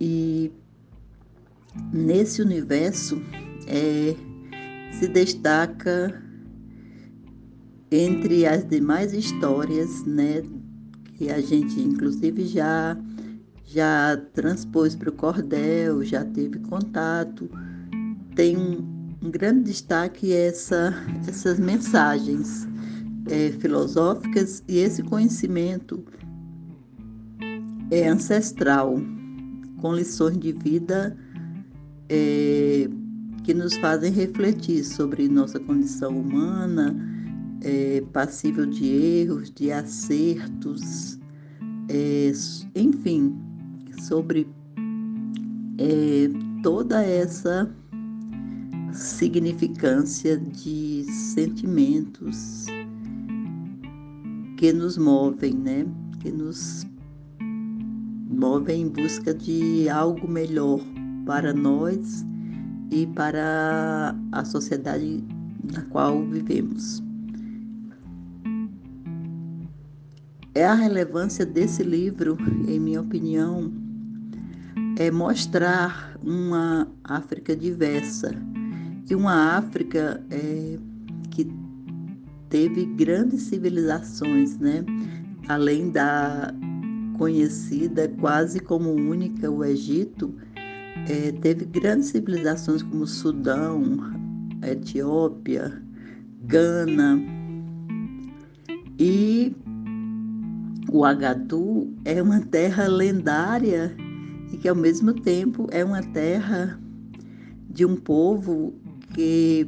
E 0.00 0.52
nesse 1.92 2.40
universo 2.40 3.20
é, 3.66 4.14
se 4.92 5.08
destaca 5.08 6.23
entre 7.94 8.44
as 8.44 8.68
demais 8.68 9.12
histórias, 9.12 10.04
né, 10.04 10.42
que 11.14 11.30
a 11.30 11.40
gente 11.40 11.80
inclusive 11.80 12.44
já 12.46 12.96
já 13.66 14.16
transpôs 14.34 14.94
para 14.94 15.08
o 15.08 15.12
cordel, 15.12 16.04
já 16.04 16.24
teve 16.24 16.58
contato, 16.60 17.48
tem 18.36 18.56
um, 18.56 19.16
um 19.22 19.30
grande 19.30 19.64
destaque 19.64 20.32
essa, 20.32 20.94
essas 21.26 21.58
mensagens 21.58 22.68
é, 23.28 23.50
filosóficas 23.52 24.62
e 24.68 24.78
esse 24.78 25.02
conhecimento 25.02 26.04
é 27.90 28.06
ancestral, 28.06 29.00
com 29.80 29.94
lições 29.94 30.38
de 30.38 30.52
vida 30.52 31.16
é, 32.08 32.88
que 33.42 33.54
nos 33.54 33.76
fazem 33.76 34.12
refletir 34.12 34.84
sobre 34.84 35.28
nossa 35.28 35.58
condição 35.58 36.18
humana, 36.18 36.96
é, 37.64 38.02
passível 38.12 38.66
de 38.66 38.86
erros, 38.86 39.50
de 39.50 39.72
acertos, 39.72 41.18
é, 41.88 42.30
enfim, 42.74 43.34
sobre 44.02 44.46
é, 45.78 46.28
toda 46.62 47.02
essa 47.02 47.74
significância 48.92 50.36
de 50.38 51.04
sentimentos 51.04 52.66
que 54.56 54.72
nos 54.72 54.96
movem, 54.96 55.54
né? 55.54 55.86
Que 56.20 56.30
nos 56.30 56.86
movem 58.30 58.82
em 58.82 58.88
busca 58.88 59.34
de 59.34 59.88
algo 59.88 60.28
melhor 60.28 60.80
para 61.26 61.52
nós 61.52 62.24
e 62.90 63.06
para 63.08 64.14
a 64.32 64.44
sociedade 64.44 65.24
na 65.72 65.82
qual 65.86 66.24
vivemos. 66.26 67.03
É 70.54 70.64
a 70.64 70.74
relevância 70.74 71.44
desse 71.44 71.82
livro, 71.82 72.38
em 72.68 72.78
minha 72.78 73.00
opinião, 73.00 73.72
é 74.96 75.10
mostrar 75.10 76.16
uma 76.22 76.86
África 77.02 77.56
diversa 77.56 78.30
e 79.10 79.16
uma 79.16 79.56
África 79.56 80.24
é, 80.30 80.78
que 81.32 81.52
teve 82.48 82.84
grandes 82.84 83.42
civilizações, 83.42 84.56
né? 84.58 84.84
Além 85.48 85.90
da 85.90 86.54
conhecida 87.18 88.08
quase 88.20 88.60
como 88.60 88.92
única, 88.92 89.50
o 89.50 89.64
Egito, 89.64 90.32
é, 91.08 91.32
teve 91.32 91.64
grandes 91.64 92.06
civilizações 92.06 92.80
como 92.80 93.08
Sudão, 93.08 93.98
Etiópia, 94.62 95.82
Gana 96.44 97.20
e 98.98 99.54
o 100.94 101.04
Agatu 101.04 101.92
é 102.04 102.22
uma 102.22 102.40
terra 102.40 102.86
lendária 102.86 103.92
e 104.52 104.56
que 104.56 104.68
ao 104.68 104.76
mesmo 104.76 105.12
tempo 105.12 105.66
é 105.72 105.84
uma 105.84 106.00
terra 106.00 106.78
de 107.68 107.84
um 107.84 107.96
povo 107.96 108.72
que 109.12 109.66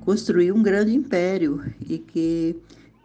construiu 0.00 0.56
um 0.56 0.62
grande 0.64 0.92
império 0.92 1.62
e 1.88 1.98
que 1.98 2.56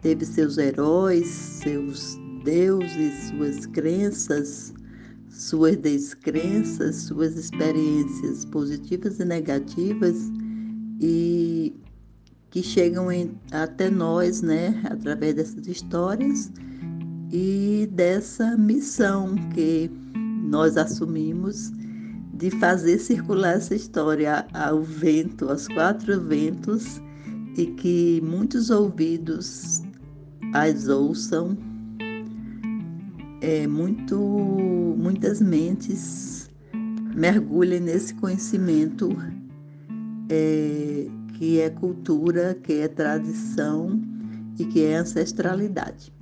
teve 0.02 0.26
seus 0.26 0.58
heróis, 0.58 1.28
seus 1.28 2.18
deuses, 2.42 3.28
suas 3.28 3.64
crenças, 3.66 4.74
suas 5.30 5.76
descrenças, 5.76 6.96
suas 6.96 7.36
experiências 7.36 8.44
positivas 8.46 9.20
e 9.20 9.24
negativas 9.24 10.16
e 11.00 11.72
que 12.54 12.62
chegam 12.62 13.10
em, 13.10 13.32
até 13.50 13.90
nós, 13.90 14.40
né, 14.40 14.80
através 14.84 15.34
dessas 15.34 15.66
histórias 15.66 16.52
e 17.32 17.88
dessa 17.90 18.56
missão 18.56 19.34
que 19.52 19.90
nós 20.44 20.76
assumimos 20.76 21.72
de 22.34 22.52
fazer 22.52 22.98
circular 22.98 23.56
essa 23.56 23.74
história 23.74 24.46
ao 24.54 24.84
vento, 24.84 25.48
aos 25.48 25.66
quatro 25.66 26.20
ventos, 26.20 27.02
e 27.56 27.66
que 27.66 28.22
muitos 28.24 28.70
ouvidos 28.70 29.82
as 30.52 30.86
ouçam, 30.86 31.58
é, 33.40 33.66
muito, 33.66 34.16
muitas 34.96 35.40
mentes 35.40 36.48
mergulhem 37.16 37.80
nesse 37.80 38.14
conhecimento 38.14 39.08
é, 40.30 41.08
que 41.34 41.60
é 41.60 41.68
cultura, 41.68 42.54
que 42.54 42.80
é 42.80 42.88
tradição 42.88 44.00
e 44.58 44.64
que 44.64 44.84
é 44.84 44.94
ancestralidade. 44.94 46.12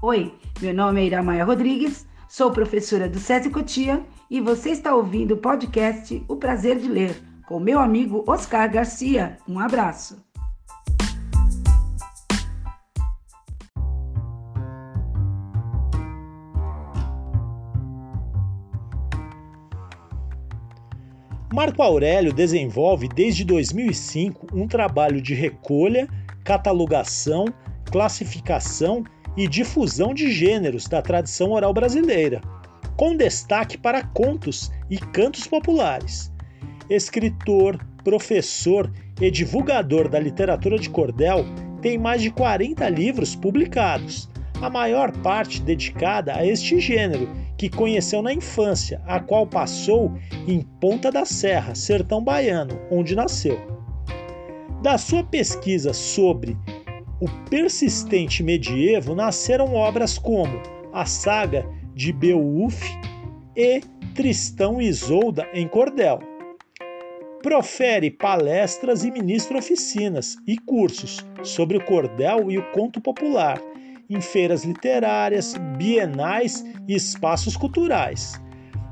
Oi, 0.00 0.34
meu 0.60 0.74
nome 0.74 1.00
é 1.00 1.06
Iramaia 1.06 1.44
Rodrigues, 1.44 2.06
sou 2.28 2.50
professora 2.50 3.08
do 3.08 3.20
SESI 3.20 3.50
Cotia 3.50 4.04
e 4.28 4.40
você 4.40 4.70
está 4.70 4.94
ouvindo 4.94 5.34
o 5.34 5.36
podcast 5.36 6.24
O 6.26 6.36
Prazer 6.36 6.78
de 6.78 6.88
Ler, 6.88 7.14
com 7.46 7.60
meu 7.60 7.78
amigo 7.78 8.24
Oscar 8.26 8.70
Garcia. 8.70 9.38
Um 9.48 9.60
abraço. 9.60 10.31
Marco 21.52 21.82
Aurélio 21.82 22.32
desenvolve 22.32 23.06
desde 23.08 23.44
2005 23.44 24.46
um 24.54 24.66
trabalho 24.66 25.20
de 25.20 25.34
recolha, 25.34 26.08
catalogação, 26.42 27.44
classificação 27.90 29.04
e 29.36 29.46
difusão 29.46 30.14
de 30.14 30.32
gêneros 30.32 30.88
da 30.88 31.02
tradição 31.02 31.50
oral 31.50 31.74
brasileira, 31.74 32.40
com 32.96 33.14
destaque 33.14 33.76
para 33.76 34.02
contos 34.02 34.72
e 34.88 34.96
cantos 34.96 35.46
populares. 35.46 36.32
Escritor, 36.88 37.78
professor 38.02 38.90
e 39.20 39.30
divulgador 39.30 40.08
da 40.08 40.18
literatura 40.18 40.78
de 40.78 40.88
cordel, 40.88 41.44
tem 41.82 41.98
mais 41.98 42.22
de 42.22 42.30
40 42.30 42.88
livros 42.88 43.36
publicados, 43.36 44.26
a 44.62 44.70
maior 44.70 45.12
parte 45.18 45.60
dedicada 45.60 46.34
a 46.34 46.46
este 46.46 46.80
gênero 46.80 47.28
que 47.62 47.68
conheceu 47.68 48.20
na 48.20 48.32
infância, 48.32 49.00
a 49.06 49.20
qual 49.20 49.46
passou 49.46 50.12
em 50.48 50.62
Ponta 50.80 51.12
da 51.12 51.24
Serra, 51.24 51.76
sertão 51.76 52.20
baiano, 52.20 52.76
onde 52.90 53.14
nasceu. 53.14 53.56
Da 54.82 54.98
sua 54.98 55.22
pesquisa 55.22 55.92
sobre 55.92 56.56
o 57.20 57.28
persistente 57.48 58.42
medievo 58.42 59.14
nasceram 59.14 59.74
obras 59.74 60.18
como 60.18 60.60
a 60.92 61.06
saga 61.06 61.64
de 61.94 62.12
Beowulf 62.12 62.82
e 63.56 63.80
Tristão 64.12 64.82
e 64.82 64.88
Isolda 64.88 65.48
em 65.54 65.68
cordel. 65.68 66.18
Profere 67.44 68.10
palestras 68.10 69.04
e 69.04 69.10
ministra 69.12 69.56
oficinas 69.56 70.36
e 70.48 70.58
cursos 70.58 71.24
sobre 71.44 71.76
o 71.76 71.84
cordel 71.84 72.50
e 72.50 72.58
o 72.58 72.72
conto 72.72 73.00
popular 73.00 73.62
em 74.12 74.20
feiras 74.20 74.62
literárias, 74.62 75.54
bienais 75.78 76.64
e 76.86 76.94
espaços 76.94 77.56
culturais. 77.56 78.40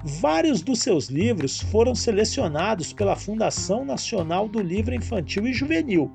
Vários 0.03 0.63
dos 0.63 0.79
seus 0.79 1.09
livros 1.09 1.61
foram 1.61 1.95
selecionados 1.95 2.91
pela 2.91 3.15
Fundação 3.15 3.85
Nacional 3.85 4.49
do 4.49 4.61
Livro 4.61 4.95
Infantil 4.95 5.47
e 5.47 5.53
Juvenil, 5.53 6.11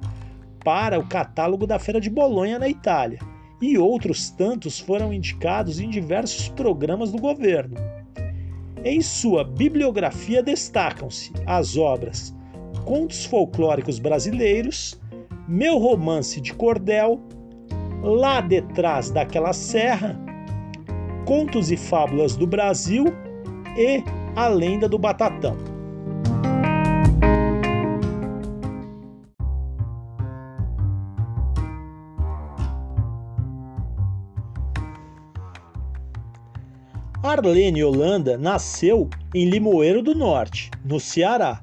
para 0.63 0.97
o 0.97 1.07
catálogo 1.07 1.67
da 1.67 1.77
Feira 1.77 2.01
de 2.01 2.09
Bolonha, 2.09 2.57
na 2.57 2.67
Itália, 2.67 3.19
e 3.61 3.77
outros 3.77 4.31
tantos 4.31 4.79
foram 4.79 5.13
indicados 5.13 5.79
em 5.79 5.87
diversos 5.87 6.49
programas 6.49 7.11
do 7.11 7.19
governo. 7.19 7.75
Em 8.83 9.01
sua 9.01 9.43
bibliografia 9.43 10.41
destacam-se 10.41 11.31
as 11.45 11.77
obras 11.77 12.35
Contos 12.83 13.25
Folclóricos 13.25 13.99
Brasileiros, 13.99 14.99
Meu 15.47 15.77
Romance 15.77 16.41
de 16.41 16.53
Cordel, 16.53 17.21
Lá 18.07 18.39
Detrás 18.39 19.09
daquela 19.09 19.51
Serra, 19.51 20.15
Contos 21.25 21.71
e 21.71 21.75
Fábulas 21.75 22.35
do 22.35 22.45
Brasil 22.45 23.05
e 23.75 24.03
A 24.35 24.47
Lenda 24.47 24.87
do 24.87 24.99
Batatão. 24.99 25.57
Arlene 37.23 37.83
Holanda 37.83 38.37
nasceu 38.37 39.09
em 39.33 39.49
Limoeiro 39.49 40.03
do 40.03 40.13
Norte, 40.13 40.69
no 40.85 40.99
Ceará, 40.99 41.59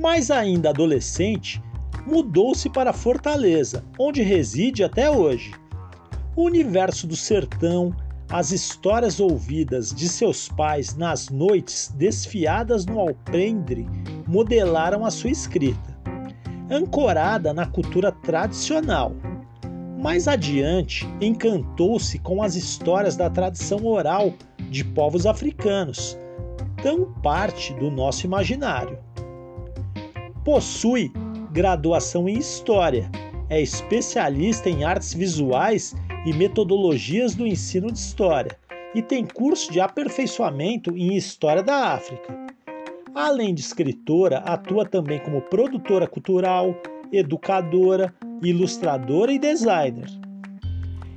mas 0.00 0.32
ainda 0.32 0.70
adolescente, 0.70 1.62
mudou-se 2.04 2.68
para 2.68 2.92
Fortaleza, 2.92 3.84
onde 3.96 4.20
reside 4.20 4.82
até 4.82 5.08
hoje. 5.08 5.59
O 6.36 6.44
universo 6.44 7.06
do 7.06 7.16
sertão, 7.16 7.94
as 8.30 8.52
histórias 8.52 9.18
ouvidas 9.18 9.90
de 9.90 10.08
seus 10.08 10.48
pais 10.48 10.96
nas 10.96 11.28
noites 11.28 11.92
desfiadas 11.96 12.86
no 12.86 13.00
alpendre 13.00 13.88
modelaram 14.28 15.04
a 15.04 15.10
sua 15.10 15.30
escrita. 15.30 15.98
Ancorada 16.70 17.52
na 17.52 17.66
cultura 17.66 18.12
tradicional, 18.12 19.12
Mais 19.98 20.26
adiante, 20.26 21.06
encantou-se 21.20 22.18
com 22.20 22.42
as 22.42 22.54
histórias 22.54 23.16
da 23.16 23.28
tradição 23.28 23.84
oral 23.84 24.32
de 24.70 24.82
povos 24.82 25.26
africanos, 25.26 26.16
tão 26.82 27.12
parte 27.20 27.74
do 27.74 27.90
nosso 27.90 28.24
imaginário. 28.24 28.98
Possui 30.42 31.12
graduação 31.52 32.26
em 32.26 32.38
História, 32.38 33.10
é 33.50 33.60
especialista 33.60 34.70
em 34.70 34.84
artes 34.84 35.12
visuais 35.12 35.94
e 36.24 36.32
metodologias 36.32 37.34
do 37.34 37.46
ensino 37.46 37.90
de 37.90 37.98
História 37.98 38.58
e 38.94 39.02
tem 39.02 39.24
curso 39.24 39.72
de 39.72 39.80
aperfeiçoamento 39.80 40.96
em 40.96 41.16
História 41.16 41.62
da 41.62 41.94
África. 41.94 42.36
Além 43.14 43.54
de 43.54 43.60
escritora, 43.60 44.38
atua 44.38 44.84
também 44.84 45.18
como 45.18 45.40
produtora 45.42 46.06
cultural, 46.06 46.74
educadora, 47.12 48.14
ilustradora 48.42 49.32
e 49.32 49.38
designer. 49.38 50.08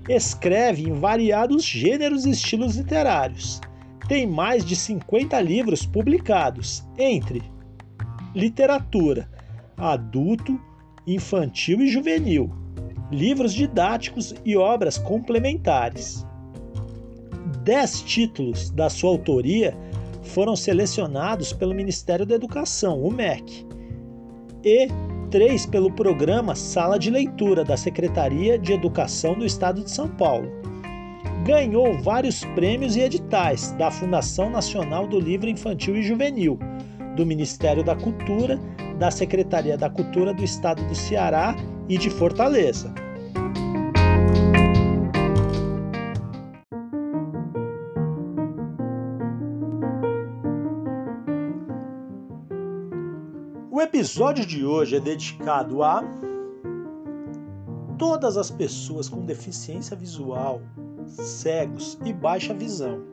Escreve 0.09 0.83
em 0.83 0.93
variados 0.93 1.63
gêneros 1.63 2.25
e 2.25 2.31
estilos 2.31 2.75
literários. 2.75 3.61
Tem 4.07 4.27
mais 4.27 4.65
de 4.65 4.75
50 4.75 5.39
livros 5.39 5.85
publicados, 5.85 6.83
entre 6.97 7.41
literatura, 8.35 9.29
adulto, 9.77 10.59
infantil 11.07 11.81
e 11.81 11.87
juvenil, 11.87 12.51
livros 13.13 13.53
didáticos 13.53 14.33
e 14.43 14.57
obras 14.57 14.97
complementares. 14.97 16.25
Dez 17.63 18.01
títulos 18.01 18.69
da 18.69 18.89
sua 18.89 19.11
autoria 19.11 19.77
foram 20.23 20.55
selecionados 20.55 21.53
pelo 21.53 21.73
Ministério 21.73 22.25
da 22.25 22.35
Educação, 22.35 23.01
o 23.01 23.11
MEC, 23.11 23.65
e 24.63 24.87
três 25.29 25.65
pelo 25.65 25.91
programa 25.91 26.55
Sala 26.55 26.97
de 26.97 27.09
Leitura 27.09 27.63
da 27.63 27.77
Secretaria 27.77 28.57
de 28.57 28.73
Educação 28.73 29.33
do 29.33 29.45
Estado 29.45 29.83
de 29.83 29.91
São 29.91 30.07
Paulo. 30.07 30.49
Ganhou 31.45 31.97
vários 32.01 32.45
prêmios 32.55 32.95
e 32.95 33.01
editais 33.01 33.71
da 33.73 33.91
Fundação 33.91 34.49
Nacional 34.49 35.07
do 35.07 35.19
Livro 35.19 35.49
Infantil 35.49 35.97
e 35.97 36.03
Juvenil, 36.03 36.57
do 37.15 37.25
Ministério 37.25 37.83
da 37.83 37.95
Cultura, 37.95 38.59
da 38.97 39.11
Secretaria 39.11 39.77
da 39.77 39.89
Cultura 39.89 40.33
do 40.33 40.43
Estado 40.43 40.83
do 40.87 40.95
Ceará 40.95 41.55
e 41.89 41.97
de 41.97 42.09
Fortaleza. 42.09 42.93
Episódio 53.93 54.43
de 54.43 54.65
hoje 54.65 54.95
é 54.95 54.99
dedicado 54.99 55.83
a 55.83 56.03
todas 57.95 58.37
as 58.37 58.49
pessoas 58.49 59.07
com 59.07 59.23
deficiência 59.23 59.95
visual, 59.95 60.63
cegos 61.05 61.99
e 62.03 62.11
baixa 62.11 62.55
visão. 62.55 63.03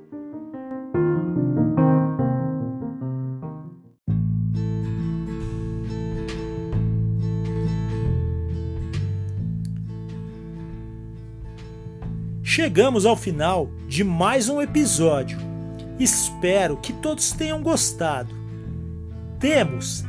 Chegamos 12.42 13.04
ao 13.04 13.16
final 13.16 13.68
de 13.86 14.02
mais 14.02 14.48
um 14.48 14.62
episódio. 14.62 15.36
Espero 15.98 16.78
que 16.78 16.94
todos 16.94 17.32
tenham 17.32 17.62
gostado. 17.62 18.34
Temos 19.38 20.08